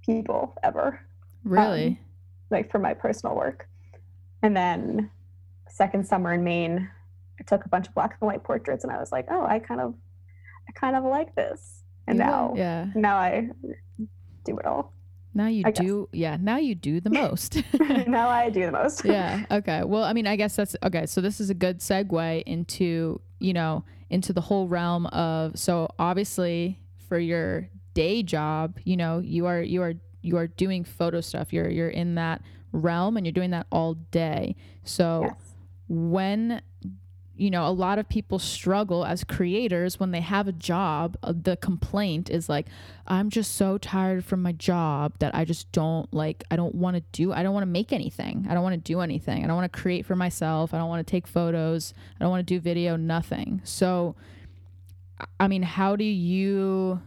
[0.04, 1.00] people ever,
[1.44, 2.00] Really?
[2.50, 3.68] like for my personal work.
[4.42, 5.10] And then
[5.68, 6.88] second summer in Maine,
[7.40, 9.58] I took a bunch of black and white portraits and I was like, oh, I
[9.58, 9.94] kind of,
[10.68, 11.82] I kind of like this.
[12.06, 12.86] And You now, yeah.
[12.94, 13.48] now I
[14.44, 14.92] do it all.
[15.34, 15.84] Now you I guess.
[15.86, 16.08] do.
[16.12, 16.36] Yeah.
[16.40, 17.62] Now you do the most.
[18.06, 19.04] now I do the most.
[19.04, 19.44] yeah.
[19.50, 19.82] Okay.
[19.84, 21.06] Well, I mean, I guess that's okay.
[21.06, 25.88] So this is a good segue into you know into the whole realm of so
[25.98, 31.20] obviously for your day job, you know, you are you are you are doing photo
[31.20, 31.52] stuff.
[31.52, 34.54] You're you're in that realm and you're doing that all day.
[34.84, 35.54] So Yes.
[35.88, 36.60] when
[37.36, 41.32] you know a lot of people struggle as creators when they have a job uh,
[41.34, 42.66] the complaint is like
[43.06, 46.94] i'm just so tired from my job that i just don't like i don't want
[46.94, 48.46] to do i don't want to make anything.
[48.48, 49.44] I don't want to do anything.
[49.44, 50.74] I don't want to create for myself.
[50.74, 51.94] I don't want to take photos.
[52.18, 53.60] I don't want to do video nothing.
[53.64, 54.14] So
[55.40, 57.00] I- mean how do you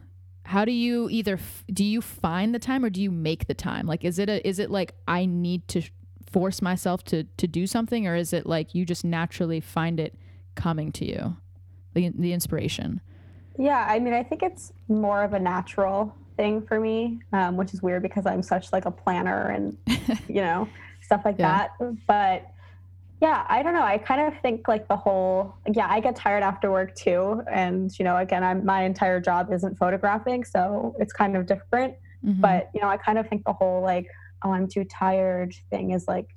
[0.44, 1.40] how do you either
[1.74, 3.88] do you find the time or do you make the time?
[3.88, 5.82] Like is it a is it like i need to
[6.32, 10.16] force myself to to do something or is it like you just naturally find it
[10.56, 11.38] coming to you
[11.94, 13.02] the the inspiration
[13.58, 17.74] Yeah, I mean, I think it's more of a natural thing for me, um, which
[17.74, 19.78] is weird because I'm such like a planner and
[20.28, 20.68] you know
[21.02, 21.68] stuff like Yeah.
[21.80, 21.96] that.
[22.06, 22.52] But
[23.22, 23.82] yeah, I don't know.
[23.84, 27.98] I kind of think like the whole yeah, I get tired after work too, and
[27.98, 31.94] you know, again, I'm my entire job isn't photographing, so it's kind of different.
[32.26, 32.42] Mhm.
[32.42, 34.08] But you know, I kind of think the whole like
[34.46, 36.30] oh, I'm too tired thing is like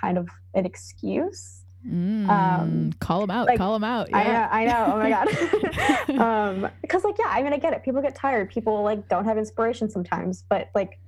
[0.00, 1.62] kind of an excuse.
[1.86, 3.46] Mm, um, call them out.
[3.46, 4.08] like, call them out.
[4.12, 4.48] I know, Yeah.
[4.50, 4.86] I know.
[4.94, 6.18] Oh my god.
[6.64, 7.82] um, because like yeah, I mean, I get it.
[7.84, 8.50] People get tired.
[8.50, 10.98] People like don't have inspiration sometimes, but like.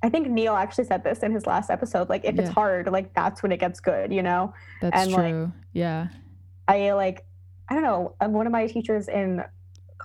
[0.00, 2.08] I think Neil actually said this in his last episode.
[2.08, 4.54] Like, if it's hard, like that's when it gets good, you know.
[4.80, 5.52] That's and, like, true.
[5.72, 6.06] yeah.
[6.68, 7.26] I like,
[7.68, 8.14] I don't know.
[8.20, 9.42] um, One of my teachers in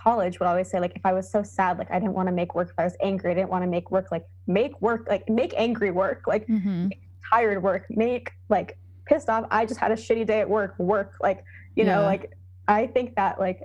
[0.04, 2.34] college would always say, like, if I was so sad, like I didn't want to
[2.34, 2.70] make work.
[2.70, 4.08] If I was angry, I didn't want to make work.
[4.12, 5.08] Like, make work.
[5.10, 6.24] Like, make angry work.
[6.28, 6.88] Like, hmm
[7.32, 7.86] tired work.
[7.90, 9.46] Make like pissed off.
[9.50, 10.78] I just had a shitty day at work.
[10.78, 11.14] Work.
[11.20, 11.44] Like,
[11.76, 12.32] you know, like
[12.68, 13.60] I think that like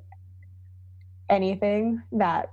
[1.29, 2.51] anything that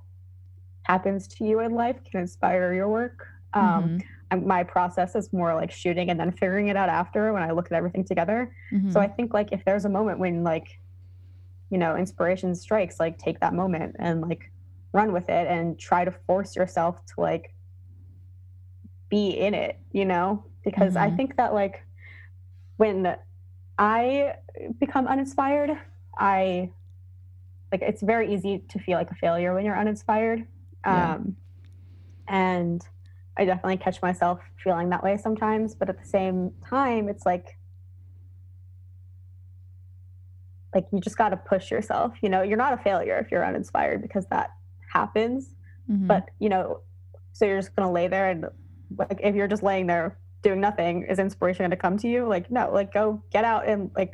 [0.83, 3.25] happens to you in life can inspire your work.
[3.53, 4.03] Um, Mhm.
[4.31, 7.51] and my process is more like shooting and then figuring it out after when I
[7.51, 8.53] look at everything together.
[8.89, 9.03] So Mhm.
[9.03, 10.67] I think like if there's a moment when like,
[11.75, 14.49] you know, inspiration strikes, like take that moment and like
[14.93, 17.53] run with it and try to force yourself to like
[19.09, 20.45] be in it, you know?
[20.63, 21.17] Because I Mhm.
[21.17, 21.85] think that like
[22.77, 23.17] when
[23.77, 24.35] I
[24.79, 25.71] become uninspired,
[26.17, 26.71] I
[27.73, 30.47] like it's very easy to feel like a failure when you're uninspired.
[30.89, 31.15] Yeah.
[31.15, 31.35] Um
[32.29, 32.87] and
[33.35, 37.54] I definitely catch myself feeling that way sometimes, but at the same time it's like
[40.75, 43.45] like you just got to push yourself you know you're not a failure if you're
[43.45, 44.49] uninspired because that
[44.93, 45.53] happens
[45.89, 46.07] Mhm.
[46.07, 46.81] but you know
[47.33, 48.45] so you're just going to lay there and
[48.97, 52.27] like if you're just laying there doing nothing is inspiration going to come to you
[52.27, 54.13] like no like go get out and like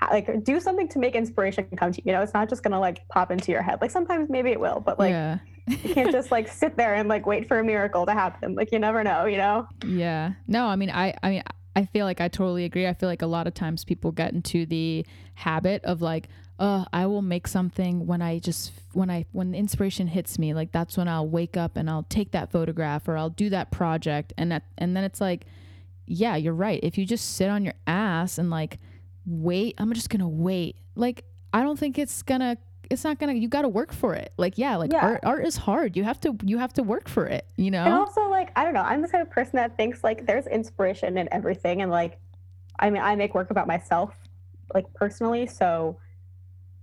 [0.00, 2.62] ha- like do something to make inspiration come to you you know it's not just
[2.62, 5.38] going to like pop into your head like sometimes maybe it will but like yeah.
[5.66, 8.70] you can't just like sit there and like wait for a miracle to happen like
[8.72, 10.32] you never know you know Yeah.
[10.46, 11.42] No, I mean, I, I mean,
[11.76, 12.86] I feel like I totally agree.
[12.86, 16.84] I feel like a lot of times people get into the habit of like, uh,
[16.92, 20.96] I will make something when I just when I when inspiration hits me, like that's
[20.96, 24.52] when I'll wake up and I'll take that photograph or I'll do that project, and
[24.52, 25.46] that and then it's like,
[26.06, 26.78] yeah, you're right.
[26.82, 28.78] If you just sit on your ass and like
[29.26, 30.76] wait, I'm just gonna wait.
[30.94, 32.56] Like I don't think it's gonna.
[32.90, 33.32] It's not gonna.
[33.34, 34.32] You got to work for it.
[34.36, 35.04] Like yeah, like Yeah.
[35.06, 35.20] art.
[35.24, 35.96] Art is hard.
[35.96, 36.36] You have to.
[36.44, 37.46] You have to work for it.
[37.56, 37.84] You know.
[37.84, 40.46] And also, like, I don't know, I'm the type of person that thinks like there's
[40.46, 41.82] inspiration in everything.
[41.82, 42.18] And like,
[42.78, 44.14] I mean, I make work about myself,
[44.74, 45.46] like personally.
[45.46, 45.98] So,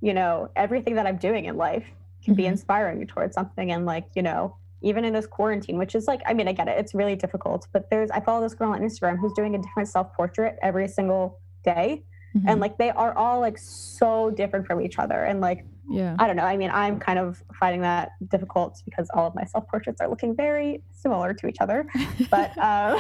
[0.02, 1.86] you know, everything that I'm doing in life
[2.24, 2.48] can be Mhm.
[2.54, 3.72] inspiring towards something.
[3.72, 6.68] And like, you know, even in this quarantine, which is like, I mean, I get
[6.68, 7.68] it, it's really difficult.
[7.72, 10.88] But there's, I follow this girl on Instagram who's doing a different self portrait every
[10.88, 12.04] single day.
[12.36, 12.44] Mhm.
[12.48, 15.24] And like, they are all like so different from each other.
[15.26, 16.16] And like, yeah.
[16.20, 16.44] I don't know.
[16.46, 20.08] I mean, I'm kind of finding that difficult because all of my self portraits are
[20.08, 21.86] looking very similar to each other.
[22.30, 22.96] But um,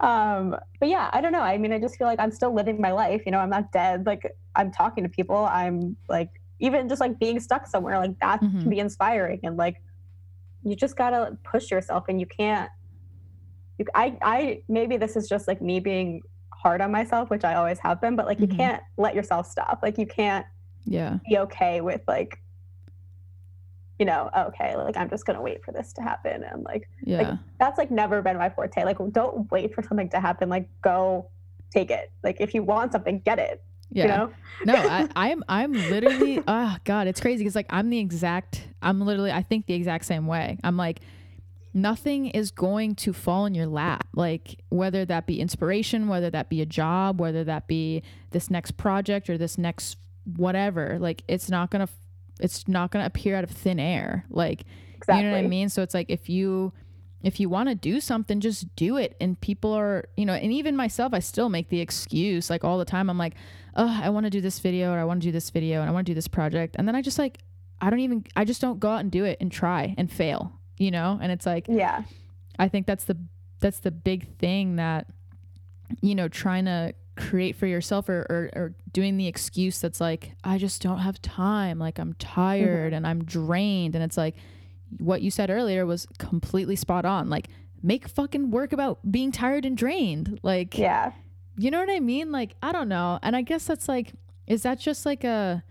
[0.00, 1.40] um, but yeah, I don't know.
[1.40, 3.22] I mean, I just feel like I'm still living my life.
[3.24, 4.04] You know, I'm not dead.
[4.06, 4.22] Like
[4.56, 5.36] I'm talking to people.
[5.36, 8.62] I'm like even just like being stuck somewhere like that Mhm.
[8.62, 9.40] can be inspiring.
[9.44, 9.76] And like
[10.64, 12.70] you just gotta push yourself, and you can't.
[13.78, 16.22] You, I I maybe this is just like me being
[16.62, 18.16] hard on myself, which I always have been.
[18.16, 18.56] But like you Mhm.
[18.56, 19.80] can't let yourself stop.
[19.82, 20.46] Like you can't
[20.84, 21.18] yeah.
[21.28, 22.38] be okay with like
[23.98, 27.36] you know okay like i'm just gonna wait for this to happen and like Yeah.
[27.60, 31.28] that's like never been my forte like don't wait for something to happen like go
[31.70, 34.02] take it like if you want something get it yeah.
[34.04, 34.32] you know
[34.64, 39.00] no, I, I'm I'm literally oh god, it's crazy because like I'm the exact I'm
[39.00, 40.58] literally I think the exact same way.
[40.64, 41.00] I'm like
[41.74, 44.06] nothing is going to fall in your lap.
[44.14, 48.72] Like whether that be inspiration, whether that be a job, whether that be this next
[48.72, 49.96] project or this next
[50.36, 51.88] whatever, like it's not gonna
[52.40, 54.24] it's not gonna appear out of thin air.
[54.30, 55.68] Like exactly you know what I mean?
[55.68, 56.72] So it's like if you
[57.22, 59.16] if you want to do something, just do it.
[59.20, 62.78] And people are, you know, and even myself, I still make the excuse like all
[62.78, 63.08] the time.
[63.08, 63.34] I'm like,
[63.76, 65.88] oh, I want to do this video or I want to do this video and
[65.88, 66.76] I want to do this project.
[66.78, 67.38] And then I just like,
[67.80, 70.52] I don't even, I just don't go out and do it and try and fail,
[70.78, 71.18] you know?
[71.20, 72.02] And it's like, yeah
[72.58, 73.16] I think that's the,
[73.60, 75.06] that's the big thing that,
[76.00, 80.32] you know, trying to create for yourself or, or, or doing the excuse that's like,
[80.44, 81.78] I just don't have time.
[81.78, 82.96] Like I'm tired mm-hmm.
[82.96, 83.94] and I'm drained.
[83.94, 84.36] And it's like,
[84.98, 87.30] what you said earlier was completely spot on.
[87.30, 87.48] Like,
[87.82, 90.38] make fucking work about being tired and drained.
[90.42, 91.12] Like, yeah
[91.56, 92.32] you know what I mean?
[92.32, 93.18] Like, I don't know.
[93.22, 94.12] And I guess that's like,
[94.46, 95.62] is that just like a,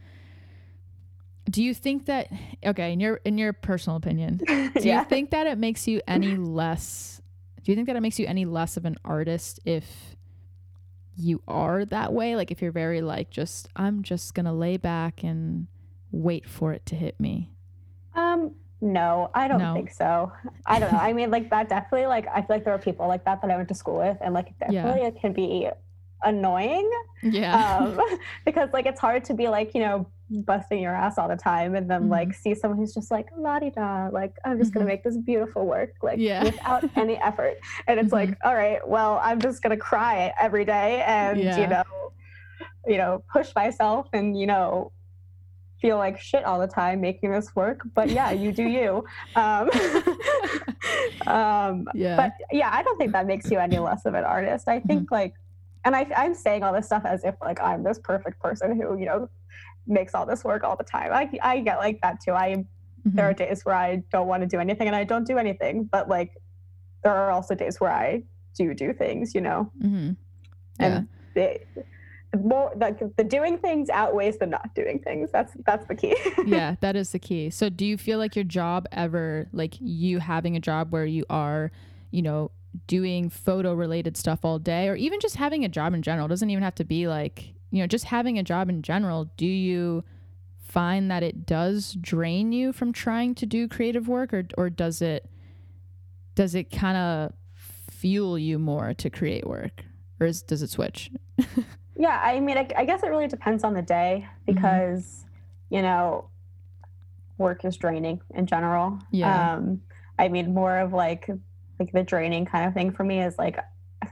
[1.49, 2.27] do you think that,
[2.65, 4.37] okay, in your, in your personal opinion,
[4.77, 7.21] do yeah you think that it makes you any less,
[7.63, 10.15] do you think that it makes you any less of an artist if
[11.17, 12.35] you are that way?
[12.35, 15.67] Like, if you're very like, just, I'm just going to lay back and
[16.11, 17.49] wait for it to hit me.
[18.15, 19.73] um no, I don't No.
[19.73, 20.31] think so.
[20.65, 20.97] I don't know.
[20.97, 23.51] I mean, like that definitely, like, I feel like there are people like that that
[23.51, 24.81] I went to school with, and like, Yeah.
[24.81, 25.69] definitely it can be
[26.23, 26.89] annoying
[27.23, 27.55] Yeah.
[27.79, 27.99] um,
[28.45, 31.75] because, like, it's hard to be like, you know, busting your ass all the time
[31.75, 32.09] and then, Mhm.
[32.09, 34.75] like, see someone who's just like, la di da, like, I'm just Mhm.
[34.75, 36.43] going to make this beautiful work, like, Yeah.
[36.43, 37.55] without any effort.
[37.87, 41.59] And it's like, all right, well, I'm just going to cry every day and, Yeah.
[41.59, 41.83] you know,
[42.87, 44.91] you know, push myself and, you know,
[45.81, 47.81] feel like shit all the time making this work.
[47.95, 49.03] But yeah, you do you.
[49.35, 49.69] Um,
[51.27, 52.15] um, yeah.
[52.15, 54.67] but yeah, I don't think that makes you any less of an artist.
[54.67, 55.13] I think Mm-hmm.
[55.13, 55.33] like,
[55.85, 58.97] and I, I'm saying all this stuff as if like I'm this perfect person who,
[58.97, 59.29] you know,
[59.87, 61.11] makes all this work all the time.
[61.11, 62.33] I, I get like that too.
[62.33, 62.65] I,
[63.03, 65.85] there are days where I don't want to do anything and I don't do anything,
[65.91, 66.31] but like,
[67.03, 68.21] there are also days where I
[68.55, 70.17] do do things, you know, Mhm.
[70.79, 70.85] Yeah.
[70.97, 71.59] and the,
[72.31, 75.31] the more the, the doing things outweighs the not doing things.
[75.31, 76.15] That's, that's the key.
[76.45, 77.49] yeah, that is the key.
[77.49, 81.25] So do you feel like your job ever like you having a job where you
[81.29, 81.71] are,
[82.11, 82.51] you know,
[82.87, 86.49] doing photo related stuff all day or even just having a job in general, doesn't
[86.49, 90.03] even have to be like, you know, just having a job in general, do you
[90.57, 95.01] find that it does drain you from trying to do creative work or or does
[95.01, 95.29] it
[96.35, 97.33] does it kind of
[97.89, 99.83] fuel you more to create work
[100.19, 101.11] or is, does it switch?
[101.97, 104.55] Yeah, I mean, I, I guess it really depends on the day Mm-hmm.
[104.55, 105.25] because,
[105.69, 106.29] you know,
[107.37, 108.97] work is draining in general.
[109.11, 109.53] Yeah.
[109.55, 109.81] Um,
[110.17, 111.29] I mean, more of like
[111.81, 113.57] like the draining kind of thing for me is like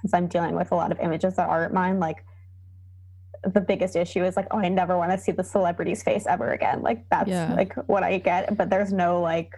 [0.02, 2.26] since I'm dealing with a lot of images that aren't mine, like
[3.44, 6.52] the biggest issue is like, oh, I never want to see the celebrity's face ever
[6.52, 6.82] again.
[6.82, 7.54] Like that's Yeah.
[7.54, 9.54] like what I get, but there's no like,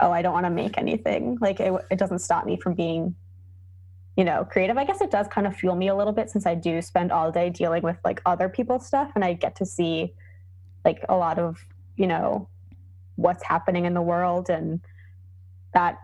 [0.00, 1.38] oh, I don't want to make anything.
[1.40, 3.14] Like it, it doesn't stop me from being
[4.16, 4.76] you know, creative.
[4.76, 7.12] I guess it does kind of fuel me a little bit since I do spend
[7.12, 10.12] all day dealing with like other people's stuff and I get to see
[10.84, 11.56] like a lot of,
[11.96, 12.48] you know,
[13.14, 14.80] what's happening in the world and
[15.72, 15.98] that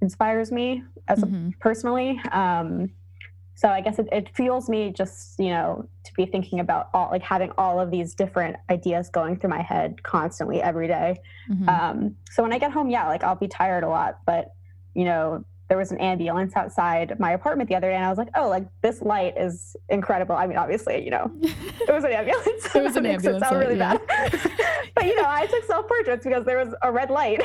[0.00, 1.58] inspires me as a, Mhm.
[1.60, 2.20] personally.
[2.32, 2.90] Um
[3.54, 7.08] so I guess it, it fuels me just, you know, to be thinking about all
[7.10, 11.16] like having all of these different ideas going through my head constantly every day.
[11.50, 11.68] Mhm.
[11.68, 14.52] Um, so when I get home, yeah, like I'll be tired a lot, but
[14.94, 18.18] you know, there was an ambulance outside my apartment the other day, and I was
[18.18, 20.34] like, oh, like this light is incredible.
[20.34, 22.74] I mean, obviously, you know, it was an ambulance.
[22.74, 23.98] It was an makes it ambulance sound really yeah.
[23.98, 24.40] bad.
[24.94, 27.42] but you know, I took self portraits because there was a red light.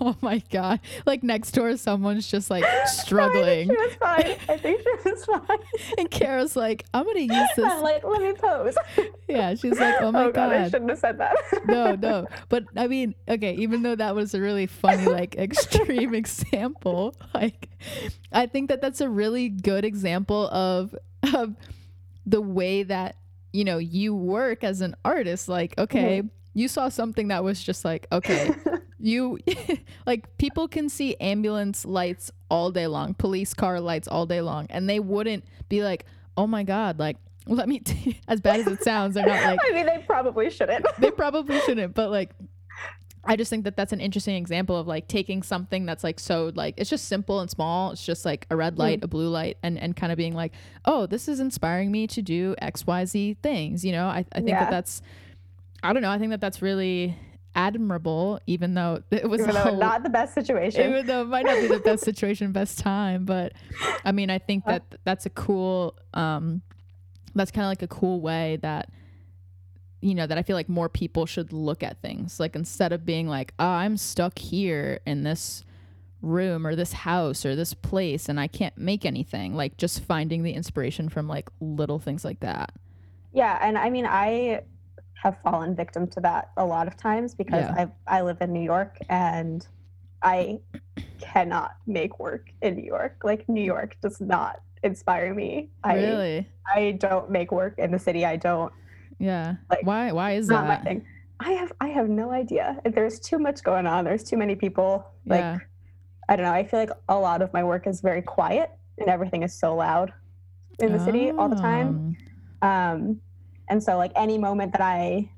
[0.00, 0.80] oh my god!
[1.06, 4.36] Like next door, someone's just like I struggling, think she was fine.
[4.48, 5.58] I think she was fine.
[5.98, 8.74] and Kara's like, "I'm gonna use this." I'm this." like, let me pose.
[9.28, 11.36] Yeah, she's like, "Oh my oh, god, I shouldn't have said that.
[11.66, 12.26] No, no.
[12.48, 17.68] But I mean, okay, even though that was a really funny, like, extreme example, like,
[18.32, 20.94] I think that that's a really good example of,
[21.34, 21.54] of
[22.26, 23.16] the way that,
[23.52, 25.48] you know, you work as an artist.
[25.48, 26.22] Like, okay,
[26.54, 28.54] you saw something that was just like, okay,
[28.98, 29.38] you,
[30.06, 34.66] like, people can see ambulance lights all day long, police car lights all day long,
[34.70, 36.06] and they wouldn't be like,
[36.36, 37.16] oh my God, like,
[37.46, 40.50] let me, t-, as bad as it sounds, they're not like, I mean, they probably
[40.50, 40.86] shouldn't.
[40.98, 42.30] they probably shouldn't but like
[43.24, 46.50] i just think that that's an interesting example of like taking something that's like so
[46.54, 49.56] like it's just simple and small it's just like a red light a blue light
[49.62, 50.52] and and kind of being like
[50.86, 54.64] oh this is inspiring me to do xyz things you know i, I think Yeah.
[54.64, 55.02] that that's
[55.82, 57.16] i don't know i think that that's really
[57.54, 60.88] admirable even though it was a not the best situation.
[60.88, 63.52] even though it might not be the best situation best time but
[64.04, 66.62] i mean i think that that's a cool um
[67.34, 68.88] that's kind of like a cool way that
[70.00, 73.04] you know that i feel like more people should look at things like instead of
[73.04, 75.64] being like oh i'm stuck here in this
[76.22, 80.42] room or this house or this place and i can't make anything like just finding
[80.42, 82.72] the inspiration from like little things like that
[83.32, 84.62] Yeah, and I mean, I
[85.22, 87.86] have fallen victim to that a lot of times because Yeah.
[88.08, 89.64] I I live in New York and
[90.22, 90.58] I
[91.20, 93.22] cannot make work in New York.
[93.22, 95.70] Like New York does not inspire me.
[95.84, 98.24] I really I don't make work in the city.
[98.24, 98.72] I don't.
[99.20, 101.04] Yeah like, why why is not my thing.
[101.38, 102.80] I have I have no idea.
[102.84, 104.04] There's too much going on.
[104.04, 105.06] There's too many people.
[105.26, 105.58] Like Yeah.
[106.28, 106.52] I don't know.
[106.52, 109.74] I feel like a lot of my work is very quiet and everything is so
[109.74, 110.12] loud
[110.78, 112.16] in the city all the time.
[112.62, 113.20] Um, um
[113.70, 115.30] and so like any moment that i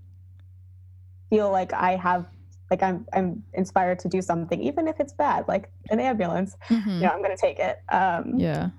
[1.30, 2.26] feel like i have
[2.70, 6.94] like i'm i'm inspired to do something even if it's bad like an ambulance mhm.
[6.94, 8.70] you know i'm gonna take it um yeah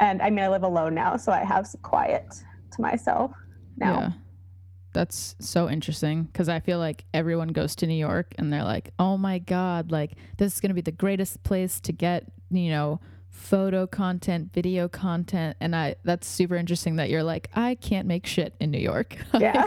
[0.00, 2.26] and i mean i live alone now so i have some quiet
[2.72, 3.32] to myself
[3.76, 4.12] now Yeah.
[4.94, 8.90] That's so interesting because I feel like everyone goes to New York and they're like,
[8.98, 12.70] oh my God, like this is going to be the greatest place to get, you
[12.70, 15.56] know, photo content, video content.
[15.60, 19.16] And I, that's super interesting that you're like, I can't make shit in New York.
[19.38, 19.66] yeah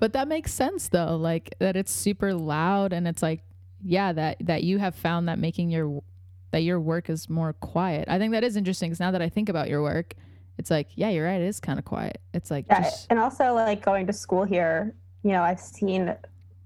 [0.00, 3.42] but that makes sense though, like that it's super loud and it's like,
[3.82, 6.02] yeah, that that you have found that making your
[6.50, 8.08] that your work is more quiet.
[8.08, 10.14] I think that is interesting because now that I think about your work,
[10.58, 11.40] it's like, yeah, you're right.
[11.40, 12.20] It is kind of quiet.
[12.34, 16.14] It's like, Yeah, just, and also like going to school here, you know, I've seen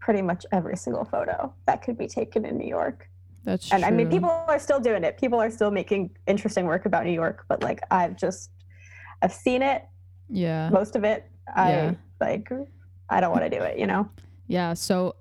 [0.01, 3.09] pretty much every single photo that could be taken in New York.
[3.45, 5.19] that's And I mean, people are still doing it.
[5.19, 8.51] People are still making interesting work about New York, but like I've just,
[9.21, 9.85] I've seen it,
[10.29, 11.31] yeah, most of it.
[11.55, 11.95] I Yeah.
[12.21, 12.49] like,
[13.11, 14.09] I don't want to do it, you know?
[14.47, 14.75] yeah.
[14.75, 15.17] So,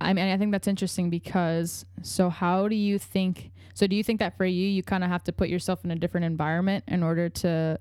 [0.00, 3.52] I mean, I think that's interesting because, so how do you think?
[3.74, 5.90] So, do you think that for you, you kind of have to put yourself in
[5.90, 7.78] a different environment in order to,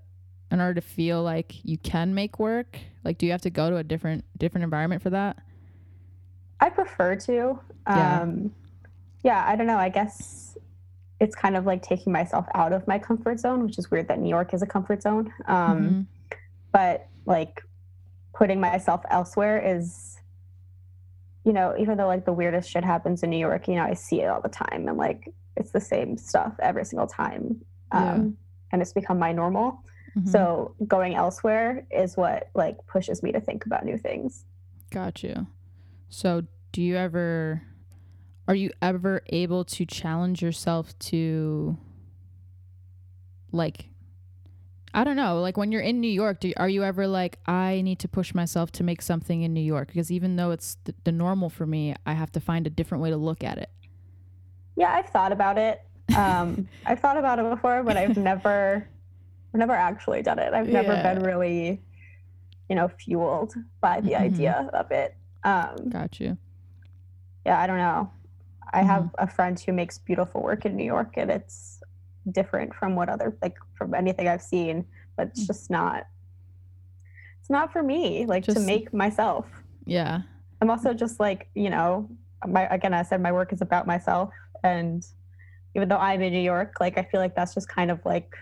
[0.51, 2.77] in order to feel like you can make work?
[3.03, 5.37] Like, do you have to go to a different different environment for that?
[6.59, 7.59] I prefer to.
[7.87, 8.21] Yeah.
[8.21, 8.53] Um,
[9.23, 9.77] yeah, I don't know.
[9.77, 10.57] I guess
[11.19, 14.19] it's kind of like taking myself out of my comfort zone, which is weird that
[14.19, 15.31] New York is a comfort zone.
[15.45, 16.05] Um, Mhm.
[16.71, 17.61] But like
[18.33, 20.19] putting myself elsewhere is,
[21.45, 23.93] you know, even though like the weirdest shit happens in New York, you know, I
[23.93, 27.61] see it all the time and like it's the same stuff every single time.
[27.91, 28.23] Um, Yeah.
[28.71, 29.83] And it's become my normal.
[30.17, 30.29] Mhm.
[30.29, 34.45] So going elsewhere is what like pushes me to think about new things.
[34.91, 35.47] Got you.
[36.09, 37.63] So, do you ever,
[38.47, 41.75] are you ever able to challenge yourself to,
[43.51, 43.89] like,
[44.93, 47.81] I don't know, like when you're in New York, do, are you ever like, I
[47.81, 49.87] need to push myself to make something in New York?
[49.87, 53.01] Because even though it's the, the normal for me, I have to find a different
[53.03, 53.71] way to look at it.
[54.75, 55.81] Yeah, I've thought about it.
[56.15, 58.87] Um, I've thought about it before, but I've never,
[59.53, 60.53] I've never actually done it.
[60.53, 61.13] I've never Yeah.
[61.13, 61.83] been really,
[62.69, 64.19] you know, fueled by the Mhm.
[64.21, 65.15] idea of it.
[65.43, 66.37] Um, Got you.
[67.45, 68.11] yeah, I don't know.
[68.71, 68.87] I Mm-hmm.
[68.87, 71.81] have a friend who makes beautiful work in New York, and it's
[72.31, 74.85] different from what other like from anything I've seen,
[75.17, 75.47] but it's Mm.
[75.47, 76.07] just not.
[77.39, 78.25] It's not for me.
[78.25, 79.45] Like to make myself.
[79.85, 80.21] Yeah.
[80.61, 82.09] I'm also just like you know,
[82.47, 84.33] my again, I said my work is about myself,
[84.63, 85.05] and
[85.75, 88.33] even though I'm in New York, like I feel like that's just kind of like,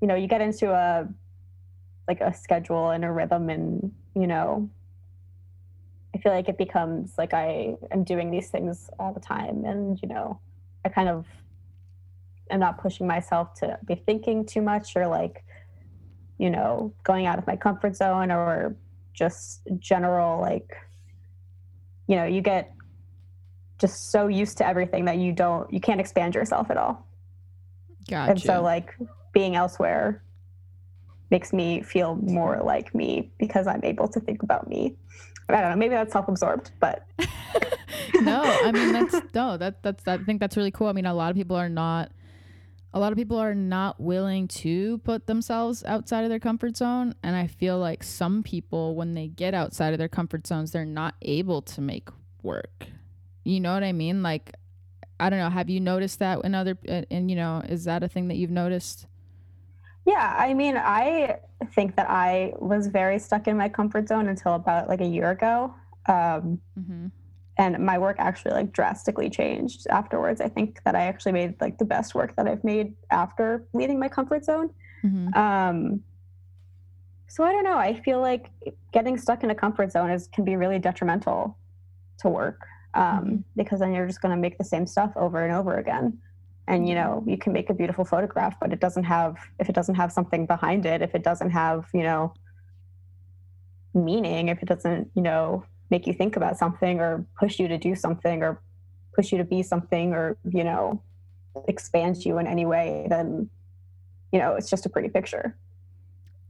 [0.00, 1.08] you know, you get into a
[2.08, 4.70] like a schedule and a rhythm, and you know,
[6.14, 10.00] I feel like it becomes like I am doing these things all the time, and
[10.02, 10.40] you know,
[10.84, 11.26] I kind of
[12.50, 15.44] am not pushing myself to be thinking too much or like,
[16.38, 18.76] you know, going out of my comfort zone or
[19.16, 20.76] just general like
[22.06, 22.72] you know you get
[23.78, 27.06] just so used to everything that you don't you can't expand yourself at all.
[28.08, 28.94] Got and so like
[29.36, 30.22] being elsewhere
[31.30, 34.96] makes me feel more like me because i'm able to think about me
[35.48, 37.06] i don't know maybe that's self-absorbed but
[38.20, 40.88] no, I mean that's no, that that's I think that's really cool.
[40.88, 42.12] I mean, a lot of people are not
[42.94, 47.14] a lot of people are not willing to put themselves outside of their comfort zone,
[47.22, 50.84] and I feel like some people when they get outside of their comfort zones, they're
[50.84, 52.08] not able to make
[52.42, 52.86] work.
[53.44, 54.22] You know what I mean?
[54.22, 54.54] Like
[55.18, 56.76] I don't know, have you noticed that in other
[57.10, 59.06] and you know, is that a thing that you've noticed?
[60.06, 61.36] Yeah i mean i
[61.74, 65.30] think that i was very stuck in my comfort zone until about like a year
[65.30, 65.74] ago
[66.08, 67.10] um, Mhm.
[67.58, 71.78] and my work actually like drastically changed afterwards i think that i actually made like
[71.78, 74.70] the best work that i've made after leaving my comfort zone
[75.04, 75.36] Mhm.
[75.36, 76.02] um
[77.28, 78.50] so i don't know i feel like
[78.92, 81.58] getting stuck in a comfort zone is can be really detrimental
[82.18, 82.60] to work
[82.94, 83.44] um Mhm.
[83.56, 86.18] because then you're just going to make the same stuff over and over again
[86.68, 89.74] and you know you can make a beautiful photograph but it doesn't have if it
[89.74, 92.32] doesn't have something behind it if it doesn't have you know
[93.94, 97.78] meaning if it doesn't you know make you think about something or push you to
[97.78, 98.60] do something or
[99.14, 101.00] push you to be something or you know
[101.68, 103.48] expand you in any way then
[104.32, 105.56] you know it's just a pretty picture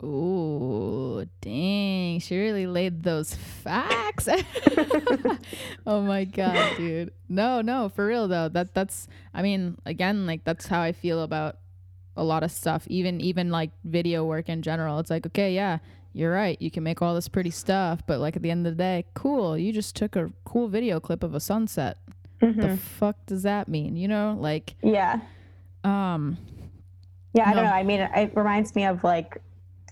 [0.03, 2.21] Ooh, dang.
[2.21, 4.29] She really laid those facts.
[5.87, 7.13] oh my god, dude.
[7.29, 8.49] No, no, for real though.
[8.49, 11.59] That that's I mean, again, like that's how I feel about
[12.17, 12.87] a lot of stuff.
[12.89, 14.99] Even even like video work in general.
[14.99, 15.79] It's like, okay, yeah,
[16.13, 16.61] you're right.
[16.61, 19.05] You can make all this pretty stuff, but like at the end of the day,
[19.15, 19.57] cool.
[19.57, 21.99] You just took a cool video clip of a sunset.
[22.41, 23.97] The fuck does that mean?
[23.97, 24.37] You know?
[24.39, 25.21] Like yeah
[25.85, 26.37] um
[27.33, 27.57] yeah i No.
[27.57, 29.41] don't know i mean it reminds me of like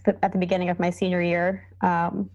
[0.07, 2.31] at the beginning of my senior year um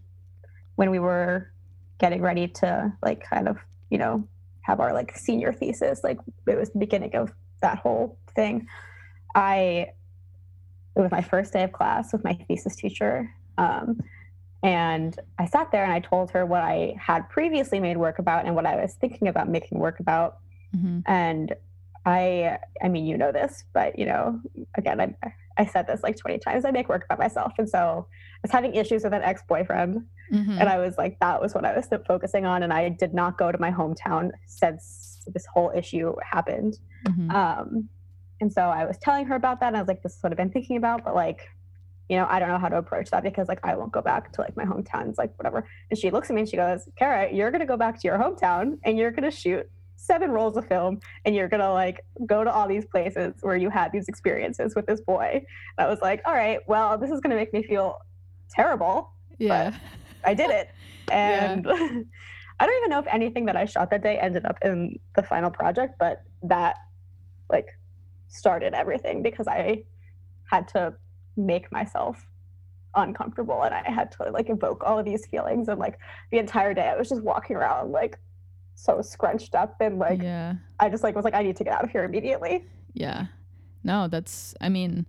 [0.75, 1.51] when we were
[1.99, 3.57] getting ready to like kind of
[3.89, 4.27] you know
[4.61, 8.67] have our like senior thesis like it was the beginning of that whole thing
[9.35, 9.87] i
[10.95, 13.99] it was my first day of class with my thesis teacher um,
[14.63, 18.45] and i sat there and i told her what i had previously made work about
[18.45, 20.37] and what i was thinking about making work about
[20.75, 21.03] mhm.
[21.05, 21.55] and
[22.09, 24.39] i i mean you know this but you know
[24.75, 25.07] again i
[25.61, 28.51] i said this like 20 times i make work about myself and so i was
[28.51, 29.93] having issues with an ex-boyfriend
[30.31, 30.59] Mhm.
[30.59, 32.61] And I was like, that was what I was focusing on.
[32.61, 36.73] And I did not go to my hometown since this whole issue happened.
[37.07, 37.33] Mhm.
[37.33, 37.89] Um,
[38.39, 39.69] and so I was telling her about that.
[39.69, 41.39] And I was like, this is what I've been thinking about, but like,
[42.09, 44.31] you know, I don't know how to approach that because like I won't go back
[44.33, 45.09] to like my hometown.
[45.09, 45.59] It's like whatever.
[45.89, 48.19] And she looks at me and she goes, Kara, you're gonna go back to your
[48.19, 49.65] hometown and you're gonna shoot
[49.99, 53.69] seven rolls of film and you're gonna like go to all these places where you
[53.69, 55.43] had these experiences with this boy.
[55.77, 57.99] And I was like, all right, well, this is gonna make me feel
[58.49, 59.11] terrible.
[59.37, 59.75] yeah.
[60.23, 60.69] I did it.
[61.09, 61.53] Yeah.
[61.53, 61.67] And
[62.59, 65.23] I don't even know if anything that I shot that day ended up in the
[65.23, 66.75] final project, but that
[67.49, 67.65] like
[68.27, 69.85] started everything because I
[70.43, 70.93] had to
[71.35, 72.23] make myself
[72.95, 75.97] uncomfortable and I had to like evoke all of these feelings and like
[76.31, 78.19] the entire day I was just walking around like
[78.79, 80.55] so scrunched up and like yeah.
[80.79, 82.65] I just like was like I need to get out of here immediately.
[82.93, 83.25] Yeah.
[83.83, 85.05] No, that's, I mean,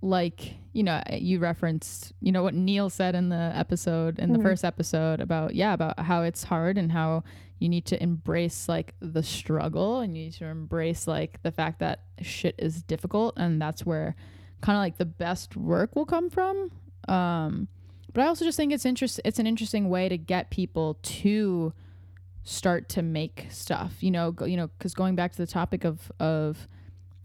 [0.00, 4.38] like, you know, you referenced, you know, what Neil said in the episode, in the
[4.38, 4.42] Mhm.
[4.42, 7.22] first episode about, yeah, about how it's hard and how
[7.58, 11.78] you need to embrace like the struggle and you need to embrace like the fact
[11.78, 13.34] that shit is difficult.
[13.36, 14.16] And that's where
[14.60, 16.70] kind of like the best work will come from.
[17.08, 17.68] Um,
[18.12, 21.72] but I also just think it's interest, it's an interesting way to get people to
[22.44, 25.84] start to make stuff, you know, go, you know, cause going back to the topic
[25.84, 26.68] of, of,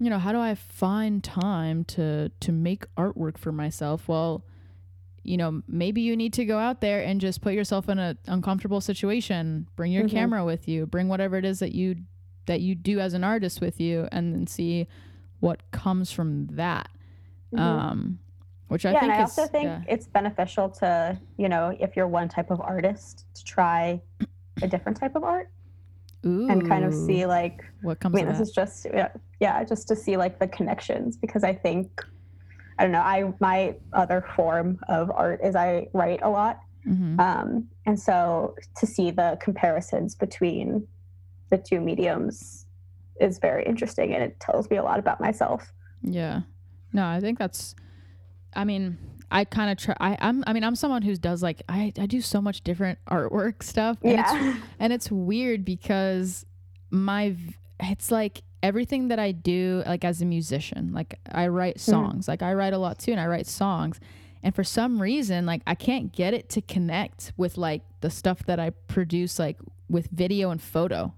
[0.02, 4.46] you know how do i find time to to make artwork for myself well
[5.24, 8.18] you know maybe you need to go out there and just put yourself in an
[8.28, 10.12] uncomfortable situation bring your Mhm.
[10.12, 11.98] camera with you bring whatever it is that you
[12.46, 14.88] that you do as an artist with you and then see
[15.42, 16.88] what comes from that
[17.54, 17.60] Mhm.
[17.60, 18.20] um
[18.70, 19.82] which i yeah, think I is also think yeah.
[19.86, 24.00] it's beneficial to, you know, if you're one type of artist, to try
[24.62, 25.50] a different type of art
[26.24, 29.64] and kind of see like what comes I mean, this that is just yeah, yeah,
[29.64, 32.04] just to see like the connections because I think
[32.78, 33.02] I don't know.
[33.02, 37.20] I my other form of art is I write a lot, Mhm.
[37.20, 40.88] um, and so to see the comparisons between
[41.50, 42.66] the two mediums
[43.20, 45.74] is very interesting, and it tells me a lot about myself.
[46.02, 46.42] Yeah.
[46.94, 47.76] No, I think that's
[48.54, 48.98] I mean,
[49.32, 52.06] I kind of try I I'm I mean, I'm someone who does like I I
[52.06, 56.46] do so much different artwork stuff and it's yeah, and it's weird because
[56.92, 57.36] my
[57.80, 61.92] it's like everything that I do like as a musician, like I write mm-hmm.
[61.92, 62.28] songs.
[62.28, 64.00] Like I write a lot too and I write songs.
[64.42, 68.46] And for some reason, like I can't get it to connect with like the stuff
[68.46, 69.58] that I produce like
[69.90, 71.14] with video and photo.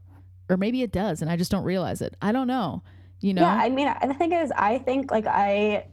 [0.49, 2.15] Or maybe it does and I just don't realize it.
[2.21, 2.83] I don't know.
[3.21, 3.43] You know?
[3.43, 3.55] yeah.
[3.55, 5.90] I mean, the thing is, I think like I, am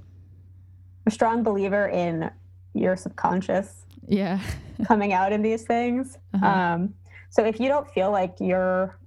[1.09, 2.31] a strong believer in
[2.75, 4.41] your subconscious yeah.
[4.87, 6.19] coming out in these things.
[6.35, 6.47] Uh-huh.
[6.47, 6.95] Um,
[7.31, 8.99] so if you don't feel like you're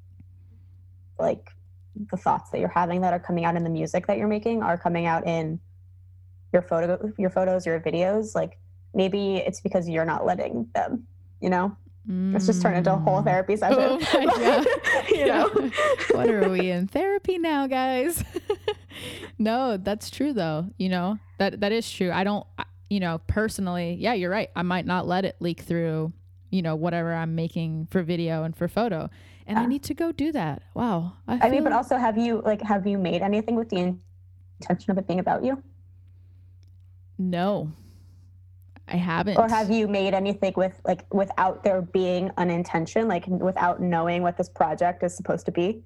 [1.20, 1.50] like
[2.10, 4.64] the thoughts that you're having that are coming out in the music that you're making
[4.64, 5.60] are coming out in
[6.54, 8.58] your photo your photos your videos like
[8.96, 11.06] maybe it's because you're not letting them
[11.42, 11.76] you know
[12.34, 13.26] let's just turn into a whole Mm.
[13.26, 14.66] therapy session Oh my God.
[15.10, 15.50] you know
[16.12, 18.24] what are we in therapy now, guys?
[19.38, 20.68] No, that's true though.
[20.78, 22.12] You know that that is true.
[22.12, 22.46] I don't,
[22.90, 24.50] you know, personally, yeah, you're right.
[24.56, 26.14] I might not let it leak through,
[26.50, 29.10] you know, whatever I'm making for video and for photo,
[29.48, 29.68] and I ah.
[29.68, 30.64] need to go do that.
[30.74, 31.14] Wow.
[31.28, 33.98] I, i mean but also have you like have you made anything with the
[34.60, 35.62] intention of it being about you
[37.22, 37.72] no,
[38.88, 39.38] I haven't.
[39.38, 44.24] or have you made anything with like without there being an intention like without knowing
[44.24, 45.84] what this project is supposed to be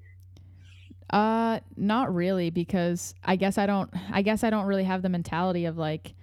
[1.10, 3.90] Uh, not really, because I guess I don't.
[4.12, 6.14] I guess I don't really have the mentality of like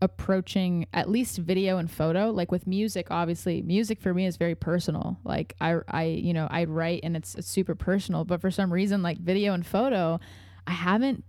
[0.00, 2.30] approaching at least video and photo.
[2.30, 5.18] Like with music, obviously, music for me is very personal.
[5.24, 8.24] Like I, I, you know, I write and it's, it's super personal.
[8.24, 10.18] But for some reason, like video and photo,
[10.66, 11.24] I haven't.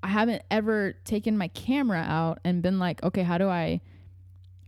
[0.00, 3.80] I haven't ever taken my camera out and been like, okay, how do I,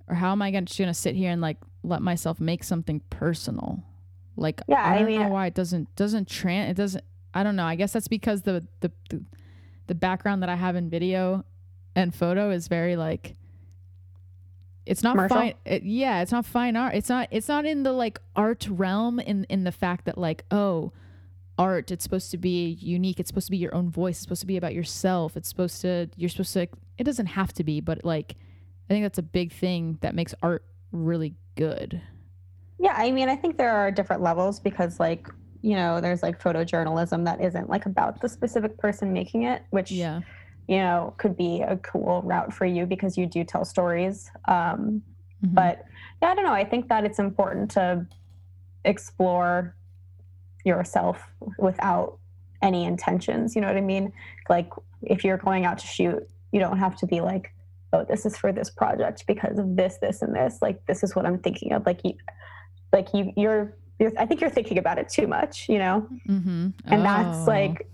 [0.08, 3.00] or how am I gonna, just gonna sit here and like let myself make something
[3.10, 3.84] personal?
[4.36, 7.04] Like Yeah, I I don't mean- know why it doesn't doesn't tran it doesn't
[7.34, 7.64] I don't know.
[7.64, 9.24] I guess that's because the the the,
[9.86, 11.44] the background that I have in video
[11.94, 13.36] and photo is very like
[14.86, 15.36] it's not Commercial?
[15.36, 16.94] fine it, yeah it's not fine art.
[16.94, 20.44] It's not it's not in the like art realm in in the fact that like
[20.50, 20.92] oh
[21.58, 23.20] art it's supposed to be unique.
[23.20, 24.16] It's supposed to be your own voice.
[24.16, 25.36] It's supposed to be about yourself.
[25.36, 26.68] It's supposed to you're supposed to
[26.98, 28.36] it doesn't have to be but like
[28.88, 32.00] i think that's a big thing that makes art really good.
[32.78, 35.28] Yeah, I mean, I think there are different levels because, like,
[35.62, 39.90] you know, there's like photojournalism that isn't like about the specific person making it, which,
[39.90, 40.20] yeah
[40.68, 44.30] you know, could be a cool route for you because you do tell stories.
[44.46, 45.02] Um,
[45.42, 45.54] Mhm.
[45.54, 45.84] but
[46.22, 46.52] yeah, I don't know.
[46.52, 48.06] I think that it's important to
[48.84, 49.74] explore
[50.64, 51.26] yourself
[51.58, 52.18] without
[52.62, 53.56] any intentions.
[53.56, 54.12] You know what I mean?
[54.48, 54.70] Like,
[55.02, 57.52] if you're going out to shoot, you don't have to be like
[57.92, 60.62] oh, this is for this project because of this, this, and this.
[60.62, 61.84] Like, this is what I'm thinking of.
[61.84, 62.14] Like, you,
[62.92, 66.08] like you, you're, you're I think you're thinking about it too much, you know?
[66.26, 66.68] Mm-hmm.
[66.86, 67.86] And that's like,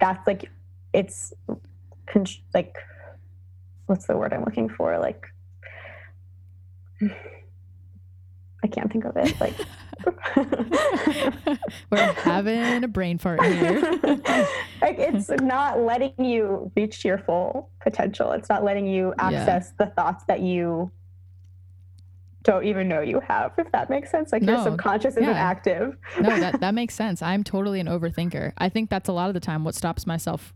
[0.00, 0.48] that's like,
[0.92, 1.34] it's
[2.06, 2.76] con- like,
[3.86, 4.98] what's the word I'm looking for?
[4.98, 5.26] Like,
[8.64, 9.38] I can't think of it.
[9.40, 9.56] Like,
[11.90, 13.80] we're having a brain fart here.
[14.80, 18.30] like it's not letting you reach your full potential.
[18.30, 19.86] It's not letting you access yeah.
[19.86, 20.92] the thoughts that you
[22.42, 24.32] don't even know you have, if that makes sense.
[24.32, 25.96] Like no, your subconscious isn't active.
[26.20, 27.22] no, that, that makes sense.
[27.22, 28.52] I'm totally an overthinker.
[28.58, 30.52] I think that's a lot of the time what stops myself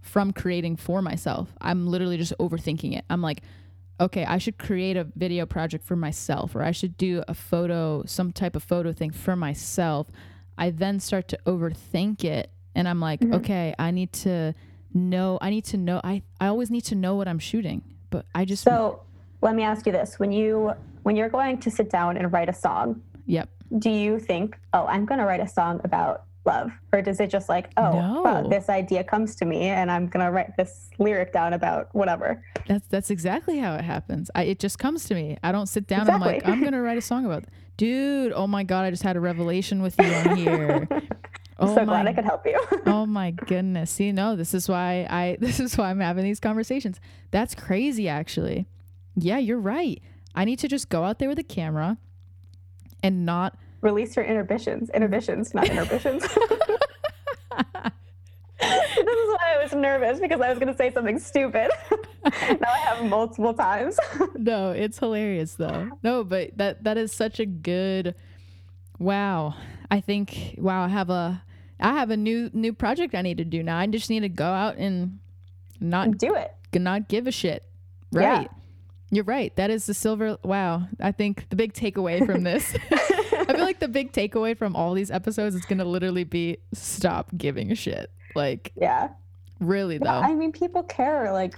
[0.00, 1.52] from creating for myself.
[1.60, 3.04] I'm literally just overthinking it.
[3.10, 3.42] I'm like,
[4.00, 8.02] okay, I should create a video project for myself, or I should do a photo,
[8.06, 10.08] some type of photo thing for myself.
[10.56, 12.50] I then start to overthink it.
[12.74, 13.34] And I'm like, mm-hmm.
[13.34, 14.54] okay, I need to
[14.94, 17.82] know, I need to know, I, I always need to know what I'm shooting.
[18.10, 18.64] But I just.
[18.64, 19.02] So
[19.42, 22.48] let me ask you this when you, when you're going to sit down and write
[22.48, 23.02] a song.
[23.26, 23.48] Yep.
[23.78, 27.28] Do you think, oh, I'm going to write a song about love or does it
[27.28, 28.22] just like oh no.
[28.22, 32.42] wow, this idea comes to me and i'm gonna write this lyric down about whatever
[32.66, 35.86] that's that's exactly how it happens I, it just comes to me i don't sit
[35.86, 36.14] down exactly.
[36.14, 37.44] and i'm like i'm gonna write a song about
[37.76, 40.88] dude oh my god i just had a revelation with you on here
[41.60, 42.58] Oh so my, glad I could help you.
[42.86, 43.90] oh my goodness.
[43.90, 46.98] See, no, this is why I this is why I'm having these conversations.
[47.30, 48.66] That's crazy actually.
[49.14, 50.02] Yeah, you're right.
[50.34, 51.98] I need to just go out there with a camera
[53.02, 54.90] and not release your inhibitions.
[54.90, 56.22] Inhibitions, not inhibitions.
[58.60, 61.70] this is why I was nervous because I was going to say something stupid.
[62.24, 63.98] now I have multiple times.
[64.34, 65.90] no, it's hilarious though.
[66.02, 68.14] No, but that that is such a good.
[68.98, 69.54] Wow,
[69.90, 71.42] I think wow, I have a
[71.80, 73.78] I have a new new project I need to do now.
[73.78, 75.18] I just need to go out and
[75.80, 76.54] not do it.
[76.74, 77.64] Not give a shit.
[78.12, 78.42] Right.
[78.42, 78.59] Yeah.
[79.10, 79.54] You're right.
[79.56, 80.38] That is the silver.
[80.42, 80.86] Wow.
[81.00, 82.74] I think the big takeaway from this
[83.50, 87.30] I feel like the big takeaway from all these episodes is gonna literally be stop
[87.36, 88.10] giving a shit.
[88.34, 89.08] Like, yeah,
[89.58, 90.06] really though.
[90.06, 91.54] I mean, people care like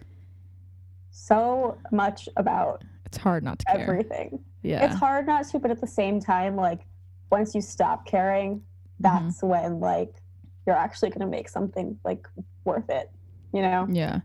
[1.11, 2.83] so much about.
[3.07, 3.81] It's hard not to care.
[3.83, 4.43] Everything.
[4.63, 6.81] Yeah, it's hard not to, but at the same time, like
[7.31, 8.63] once you stop caring,
[9.01, 9.49] that's mm-hmm.
[9.49, 10.15] when like
[10.67, 12.27] you're actually gonna make something like
[12.65, 13.11] worth it.
[13.53, 13.87] You know?
[13.91, 14.21] Yeah.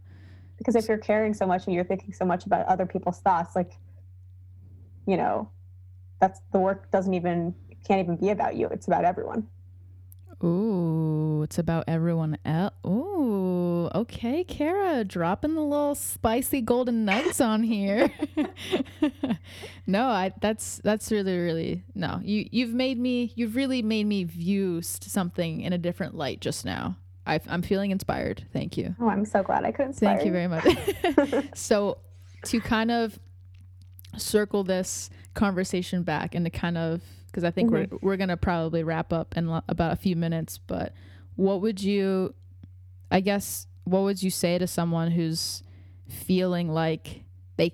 [0.57, 3.55] Because if you're caring so much and you're thinking so much about other people's thoughts,
[3.55, 3.73] like,
[5.05, 5.49] you know,
[6.19, 7.53] that's the work doesn't even
[7.87, 8.67] can't even be about you.
[8.67, 9.47] It's about everyone.
[10.43, 12.73] Ooh, it's about everyone else.
[12.85, 18.11] Ooh, okay, Kara, dropping the little spicy golden nuggets on here.
[19.87, 22.19] no, I that's that's really really no.
[22.23, 26.65] You you've made me you've really made me view something in a different light just
[26.65, 26.97] now.
[27.27, 28.45] I, am feeling inspired.
[28.53, 28.95] Thank you.
[28.99, 30.15] Oh, I'm so glad I could inspire.
[30.15, 31.49] Thank you very much.
[31.55, 31.97] so,
[32.45, 33.19] to kind of
[34.17, 37.95] circle this conversation back and to kind of because I think mm-hmm.
[37.95, 40.57] we're we're gonna probably wrap up in lo- about a few minutes.
[40.57, 40.93] But
[41.35, 42.33] what would you,
[43.11, 45.63] I guess, what would you say to someone who's
[46.07, 47.23] feeling like
[47.57, 47.73] they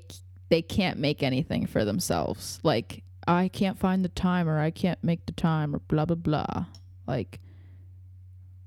[0.49, 2.59] they can't make anything for themselves?
[2.63, 6.15] Like I can't find the time, or I can't make the time, or blah blah
[6.15, 6.65] blah.
[7.07, 7.39] Like,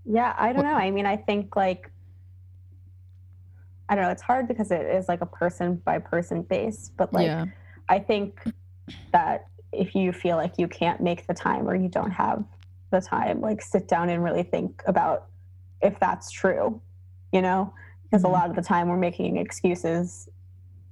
[0.09, 0.74] yeah, I don't know.
[0.74, 1.90] I mean, I think like
[3.88, 4.11] I don't know.
[4.11, 7.26] It's hard because it is like a person by person base, but like.
[7.26, 7.46] Yeah
[7.88, 8.42] I think
[9.12, 12.44] that if you feel like you can't make the time or you don't have
[12.90, 15.26] the time, like sit down and really think about
[15.82, 16.80] if that's true,
[17.32, 17.72] you know?
[18.04, 18.34] Because mm-hmm.
[18.34, 20.28] a lot of the time we're making excuses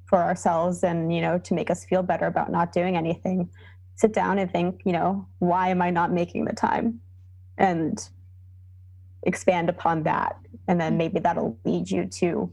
[0.07, 3.49] for ourselves and, you know, to make us feel better about not doing anything.
[3.97, 7.01] Sit down and think, you know, why am I not making the time?
[7.57, 8.07] And
[9.25, 10.39] expand upon that.
[10.68, 12.53] And then maybe that'll lead you to,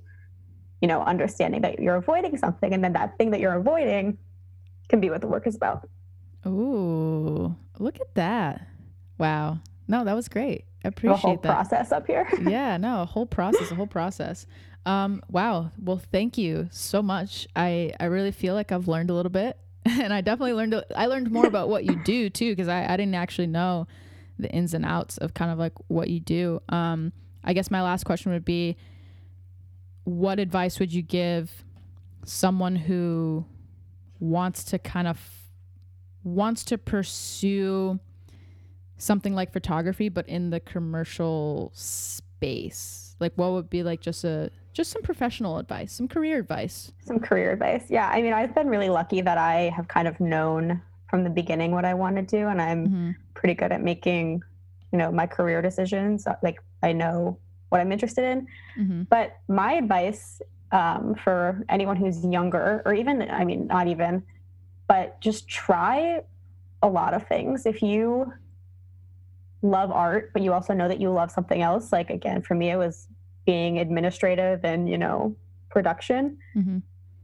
[0.82, 2.74] you know, understanding that you're avoiding something.
[2.74, 4.18] And then that thing that you're avoiding
[4.90, 5.88] can be what the work is about.
[6.46, 8.68] Ooh, look at that.
[9.18, 9.60] Wow.
[9.88, 10.66] No, that was great.
[10.84, 11.44] I appreciate the whole that.
[11.44, 12.28] process up here.
[12.42, 14.48] yeah, no, a whole process, a whole process.
[14.86, 15.72] Um, wow.
[15.78, 17.48] Well, thank you so much.
[17.56, 21.06] I, I really feel like I've learned a little bit and I definitely learned, I
[21.06, 23.88] learned more about what you do too, because I, I didn't actually know
[24.42, 26.62] the ins and outs of kind of like what you do.
[26.70, 27.14] Um,
[27.44, 28.78] I guess my last question would be,
[30.04, 31.64] what advice would you give
[32.26, 33.46] someone who
[34.20, 35.20] wants to kind of
[36.24, 38.00] wants to pursue
[38.98, 43.16] something like photography but in the commercial space?
[43.20, 46.92] Like what would be like just a just some professional advice some career advice?
[47.06, 47.86] Some career advice.
[47.90, 50.82] Yeah i mean i've been really lucky that i have kind of known
[51.12, 53.12] from the beginning what i want to do and i'm mm-hmm.
[53.36, 54.42] pretty good at making
[54.92, 57.38] you know my career decisions like i know
[57.70, 58.48] what i'm interested in
[58.80, 59.04] mm-hmm.
[59.04, 60.42] but my advice
[60.72, 64.24] um, for anyone who's younger, or even, I mean, not even,
[64.88, 66.22] but just try
[66.82, 67.66] a lot of things.
[67.66, 68.34] If you
[69.62, 72.72] love art, but you also know that you love something else, like again, for me,
[72.72, 73.08] it was
[73.46, 75.36] being administrative and, you know,
[75.70, 76.80] production, Mm-hmm.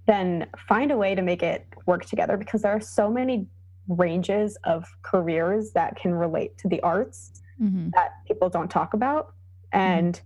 [0.05, 3.45] then find a way to make it work together because there are so many
[3.87, 7.89] ranges of careers that can relate to the arts Mm-hmm.
[7.95, 9.33] that people don't talk about.
[9.73, 10.21] And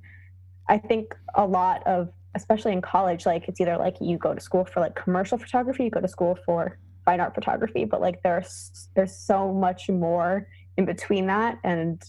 [0.67, 4.41] I think a lot of, especially in college, like it's either like you go to
[4.41, 8.21] school for like commercial photography, you go to school for fine art photography, but like
[8.21, 10.45] there's there's so much more
[10.75, 11.57] in between that.
[11.63, 12.03] And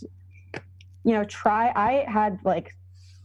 [1.05, 1.73] you know, try.
[1.77, 2.75] I had like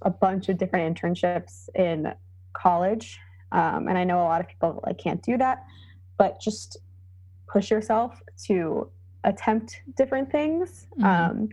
[0.04, 2.14] a bunch of different internships in
[2.54, 3.20] college,
[3.52, 5.66] um, and I know a lot of people like can't do that,
[6.20, 6.78] but just
[7.48, 8.90] push yourself to
[9.24, 10.88] attempt different things.
[10.98, 11.04] Mhm.
[11.06, 11.50] Um,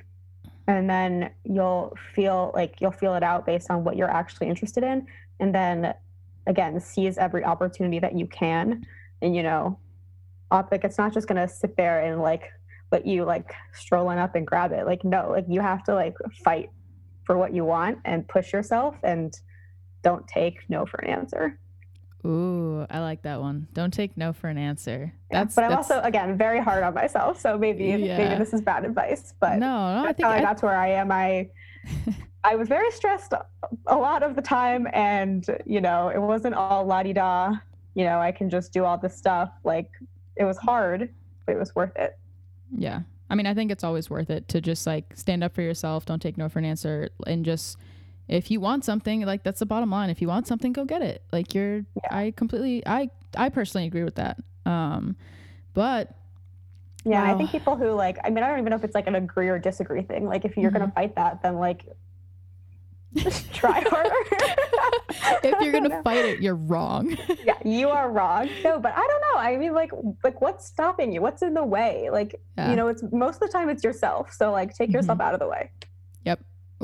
[0.67, 4.83] and then you'll feel like you'll feel it out based on what you're actually interested
[4.83, 5.07] in
[5.41, 5.95] and then
[6.47, 8.87] again seize every opportunity that you can
[9.23, 9.79] and you know
[10.51, 12.51] op- like it's not just gonna sit there and like
[12.93, 16.17] let you like strolling up and grab it like no like you have to like
[16.43, 16.71] fight
[17.25, 19.41] for what you want and push yourself and
[20.03, 21.59] don't take no for an answer
[22.27, 23.69] Ooh, I like that one.
[23.75, 25.13] Don't take no for an answer.
[25.31, 28.17] Yeah, That's but i'm that's- also again very hard on myself so maybe Yeah.
[28.19, 30.01] maybe this is bad advice but no, no.
[30.01, 31.11] I that's think how I I, got to where I am.
[31.13, 31.51] I
[32.45, 33.33] I was very stressed
[33.87, 37.55] a lot of the time, and you know, it wasn't all la di da.
[37.95, 39.51] You know, I can just do all this stuff.
[39.65, 39.91] Like
[40.37, 41.09] it was hard,
[41.47, 42.19] but it was worth it.
[42.77, 43.01] Yeah.
[43.31, 46.05] I mean, I think it's always worth it to just like stand up for yourself,
[46.05, 47.79] don't take no for an answer, and just
[48.29, 50.11] if you want something, like that's the bottom line.
[50.11, 51.23] If you want something, go get it.
[51.33, 54.39] Like you're I completely I I personally agree with that.
[54.67, 55.17] Um
[55.75, 56.15] but
[57.05, 59.07] Yeah, I think people who like, I mean, I don't even know if it's like
[59.07, 60.27] an agree or disagree thing.
[60.27, 60.95] Like, if you're gonna Mm-hmm.
[60.95, 61.85] fight that, then like,
[63.17, 64.11] just try harder.
[65.45, 67.17] if you're gonna fight it, you're wrong.
[67.45, 68.51] yeah, you are wrong.
[68.65, 69.41] No, but I don't know.
[69.41, 69.91] I mean, like,
[70.25, 71.21] like what's stopping you?
[71.21, 72.09] What's in the way?
[72.11, 72.71] Like, Yeah.
[72.71, 74.33] you know, it's most of the time it's yourself.
[74.33, 75.71] So like, take yourself out of the way.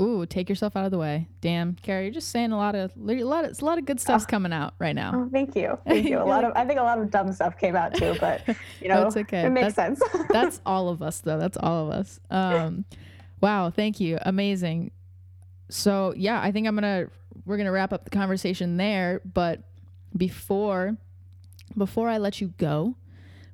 [0.00, 1.28] Ooh, take yourself out of the way.
[1.42, 4.00] Damn, Carrie, you're just saying a lot of a lot of a lot of good
[4.00, 4.30] stuff's Oh.
[4.30, 5.12] coming out right now.
[5.14, 6.18] Oh, thank you, thank you.
[6.18, 8.42] A lot of, I think a lot of dumb stuff came out too, but
[8.80, 9.42] you know, That's okay.
[9.42, 10.24] it makes That's- sense.
[10.32, 12.84] that's all of us though that's all of us um
[13.40, 14.90] wow thank you amazing
[15.68, 17.06] so yeah i think i'm gonna
[17.44, 19.62] we're gonna wrap up the conversation there but
[20.16, 20.96] before
[21.76, 22.94] before i let you go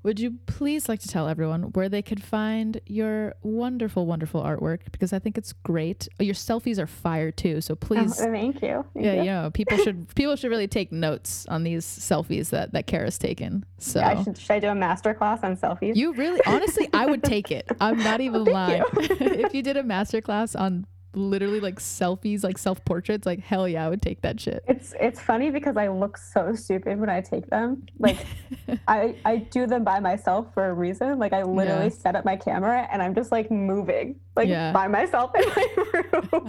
[0.07, 4.79] would you please like to tell everyone where they could find your wonderful wonderful artwork
[4.93, 8.25] because i think it's great Oh, your selfies are fire too so oh, please Oh,
[8.33, 8.85] thank you.
[8.95, 9.19] Thank yeah you.
[9.23, 13.19] you know people should people should really take notes on these selfies that that kara's
[13.19, 15.97] taken so Yeah, I should, should I do a master class on selfies?
[15.97, 17.67] you really, honestly, I would take it.
[17.81, 18.83] I'm not oh, even Thank lying.
[18.95, 19.17] you.
[19.45, 20.87] if you did a master class on
[21.17, 24.63] literally like selfies, like self portraits, like hell yeah, I would take that shit.
[24.69, 27.87] It's it's funny because I look so stupid when I take them.
[27.99, 28.19] Like
[28.89, 31.19] I I do them by myself for a reason.
[31.19, 31.89] Like I literally Yeah.
[31.91, 34.73] set up my camera and I'm just like moving like Yeah.
[34.73, 36.49] by myself in my room.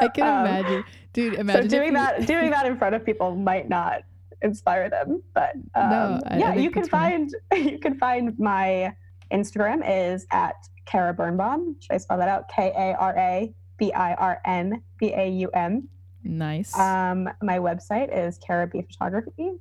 [0.00, 1.34] I can Um, imagine, dude.
[1.34, 4.02] Imagine so doing that doing that in front of people might not
[4.42, 7.28] inspire them, but um, No, I- I yeah, think you can it's funny.
[7.52, 8.94] find you can find my
[9.32, 10.54] Instagram is at
[10.86, 11.76] Kara Birnbaum.
[11.80, 12.48] Should I spell that out?
[12.48, 15.88] K A R A B I R N B A U M.
[16.24, 16.76] Nice.
[16.76, 19.52] Um, my website is Kara Birnbaum Photography,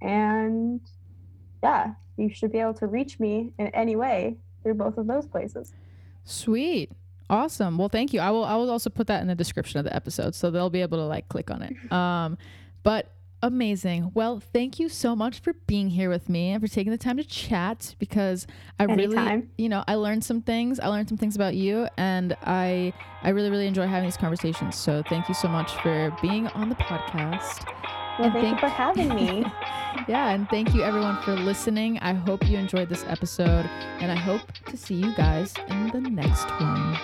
[0.00, 0.80] and
[1.62, 5.26] yeah, you should be able to reach me in any way through both of those
[5.26, 5.72] places.
[6.24, 6.90] Sweet.
[7.30, 7.78] Awesome.
[7.78, 8.20] Well, thank you.
[8.20, 10.70] I will I will also put that in the description of the episode so they'll
[10.70, 11.74] be able to like click on it.
[11.92, 12.36] Um
[12.82, 13.12] but
[13.42, 14.10] amazing.
[14.14, 17.16] Well, thank you so much for being here with me and for taking the time
[17.16, 18.46] to chat because
[18.78, 20.78] I really you know, I learned some things.
[20.80, 24.76] I learned some things about you and I I really really enjoy having these conversations.
[24.76, 27.66] So, thank you so much for being on the podcast.
[28.18, 29.44] Well, And thank, thank- you for having me.
[30.08, 31.98] Yeah, and thank you everyone for listening.
[31.98, 33.66] I hope you enjoyed this episode,
[34.00, 36.98] and I hope to see you guys in the next one.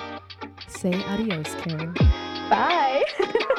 [0.68, 1.92] Say adios, Carol.
[2.48, 3.04] Bye.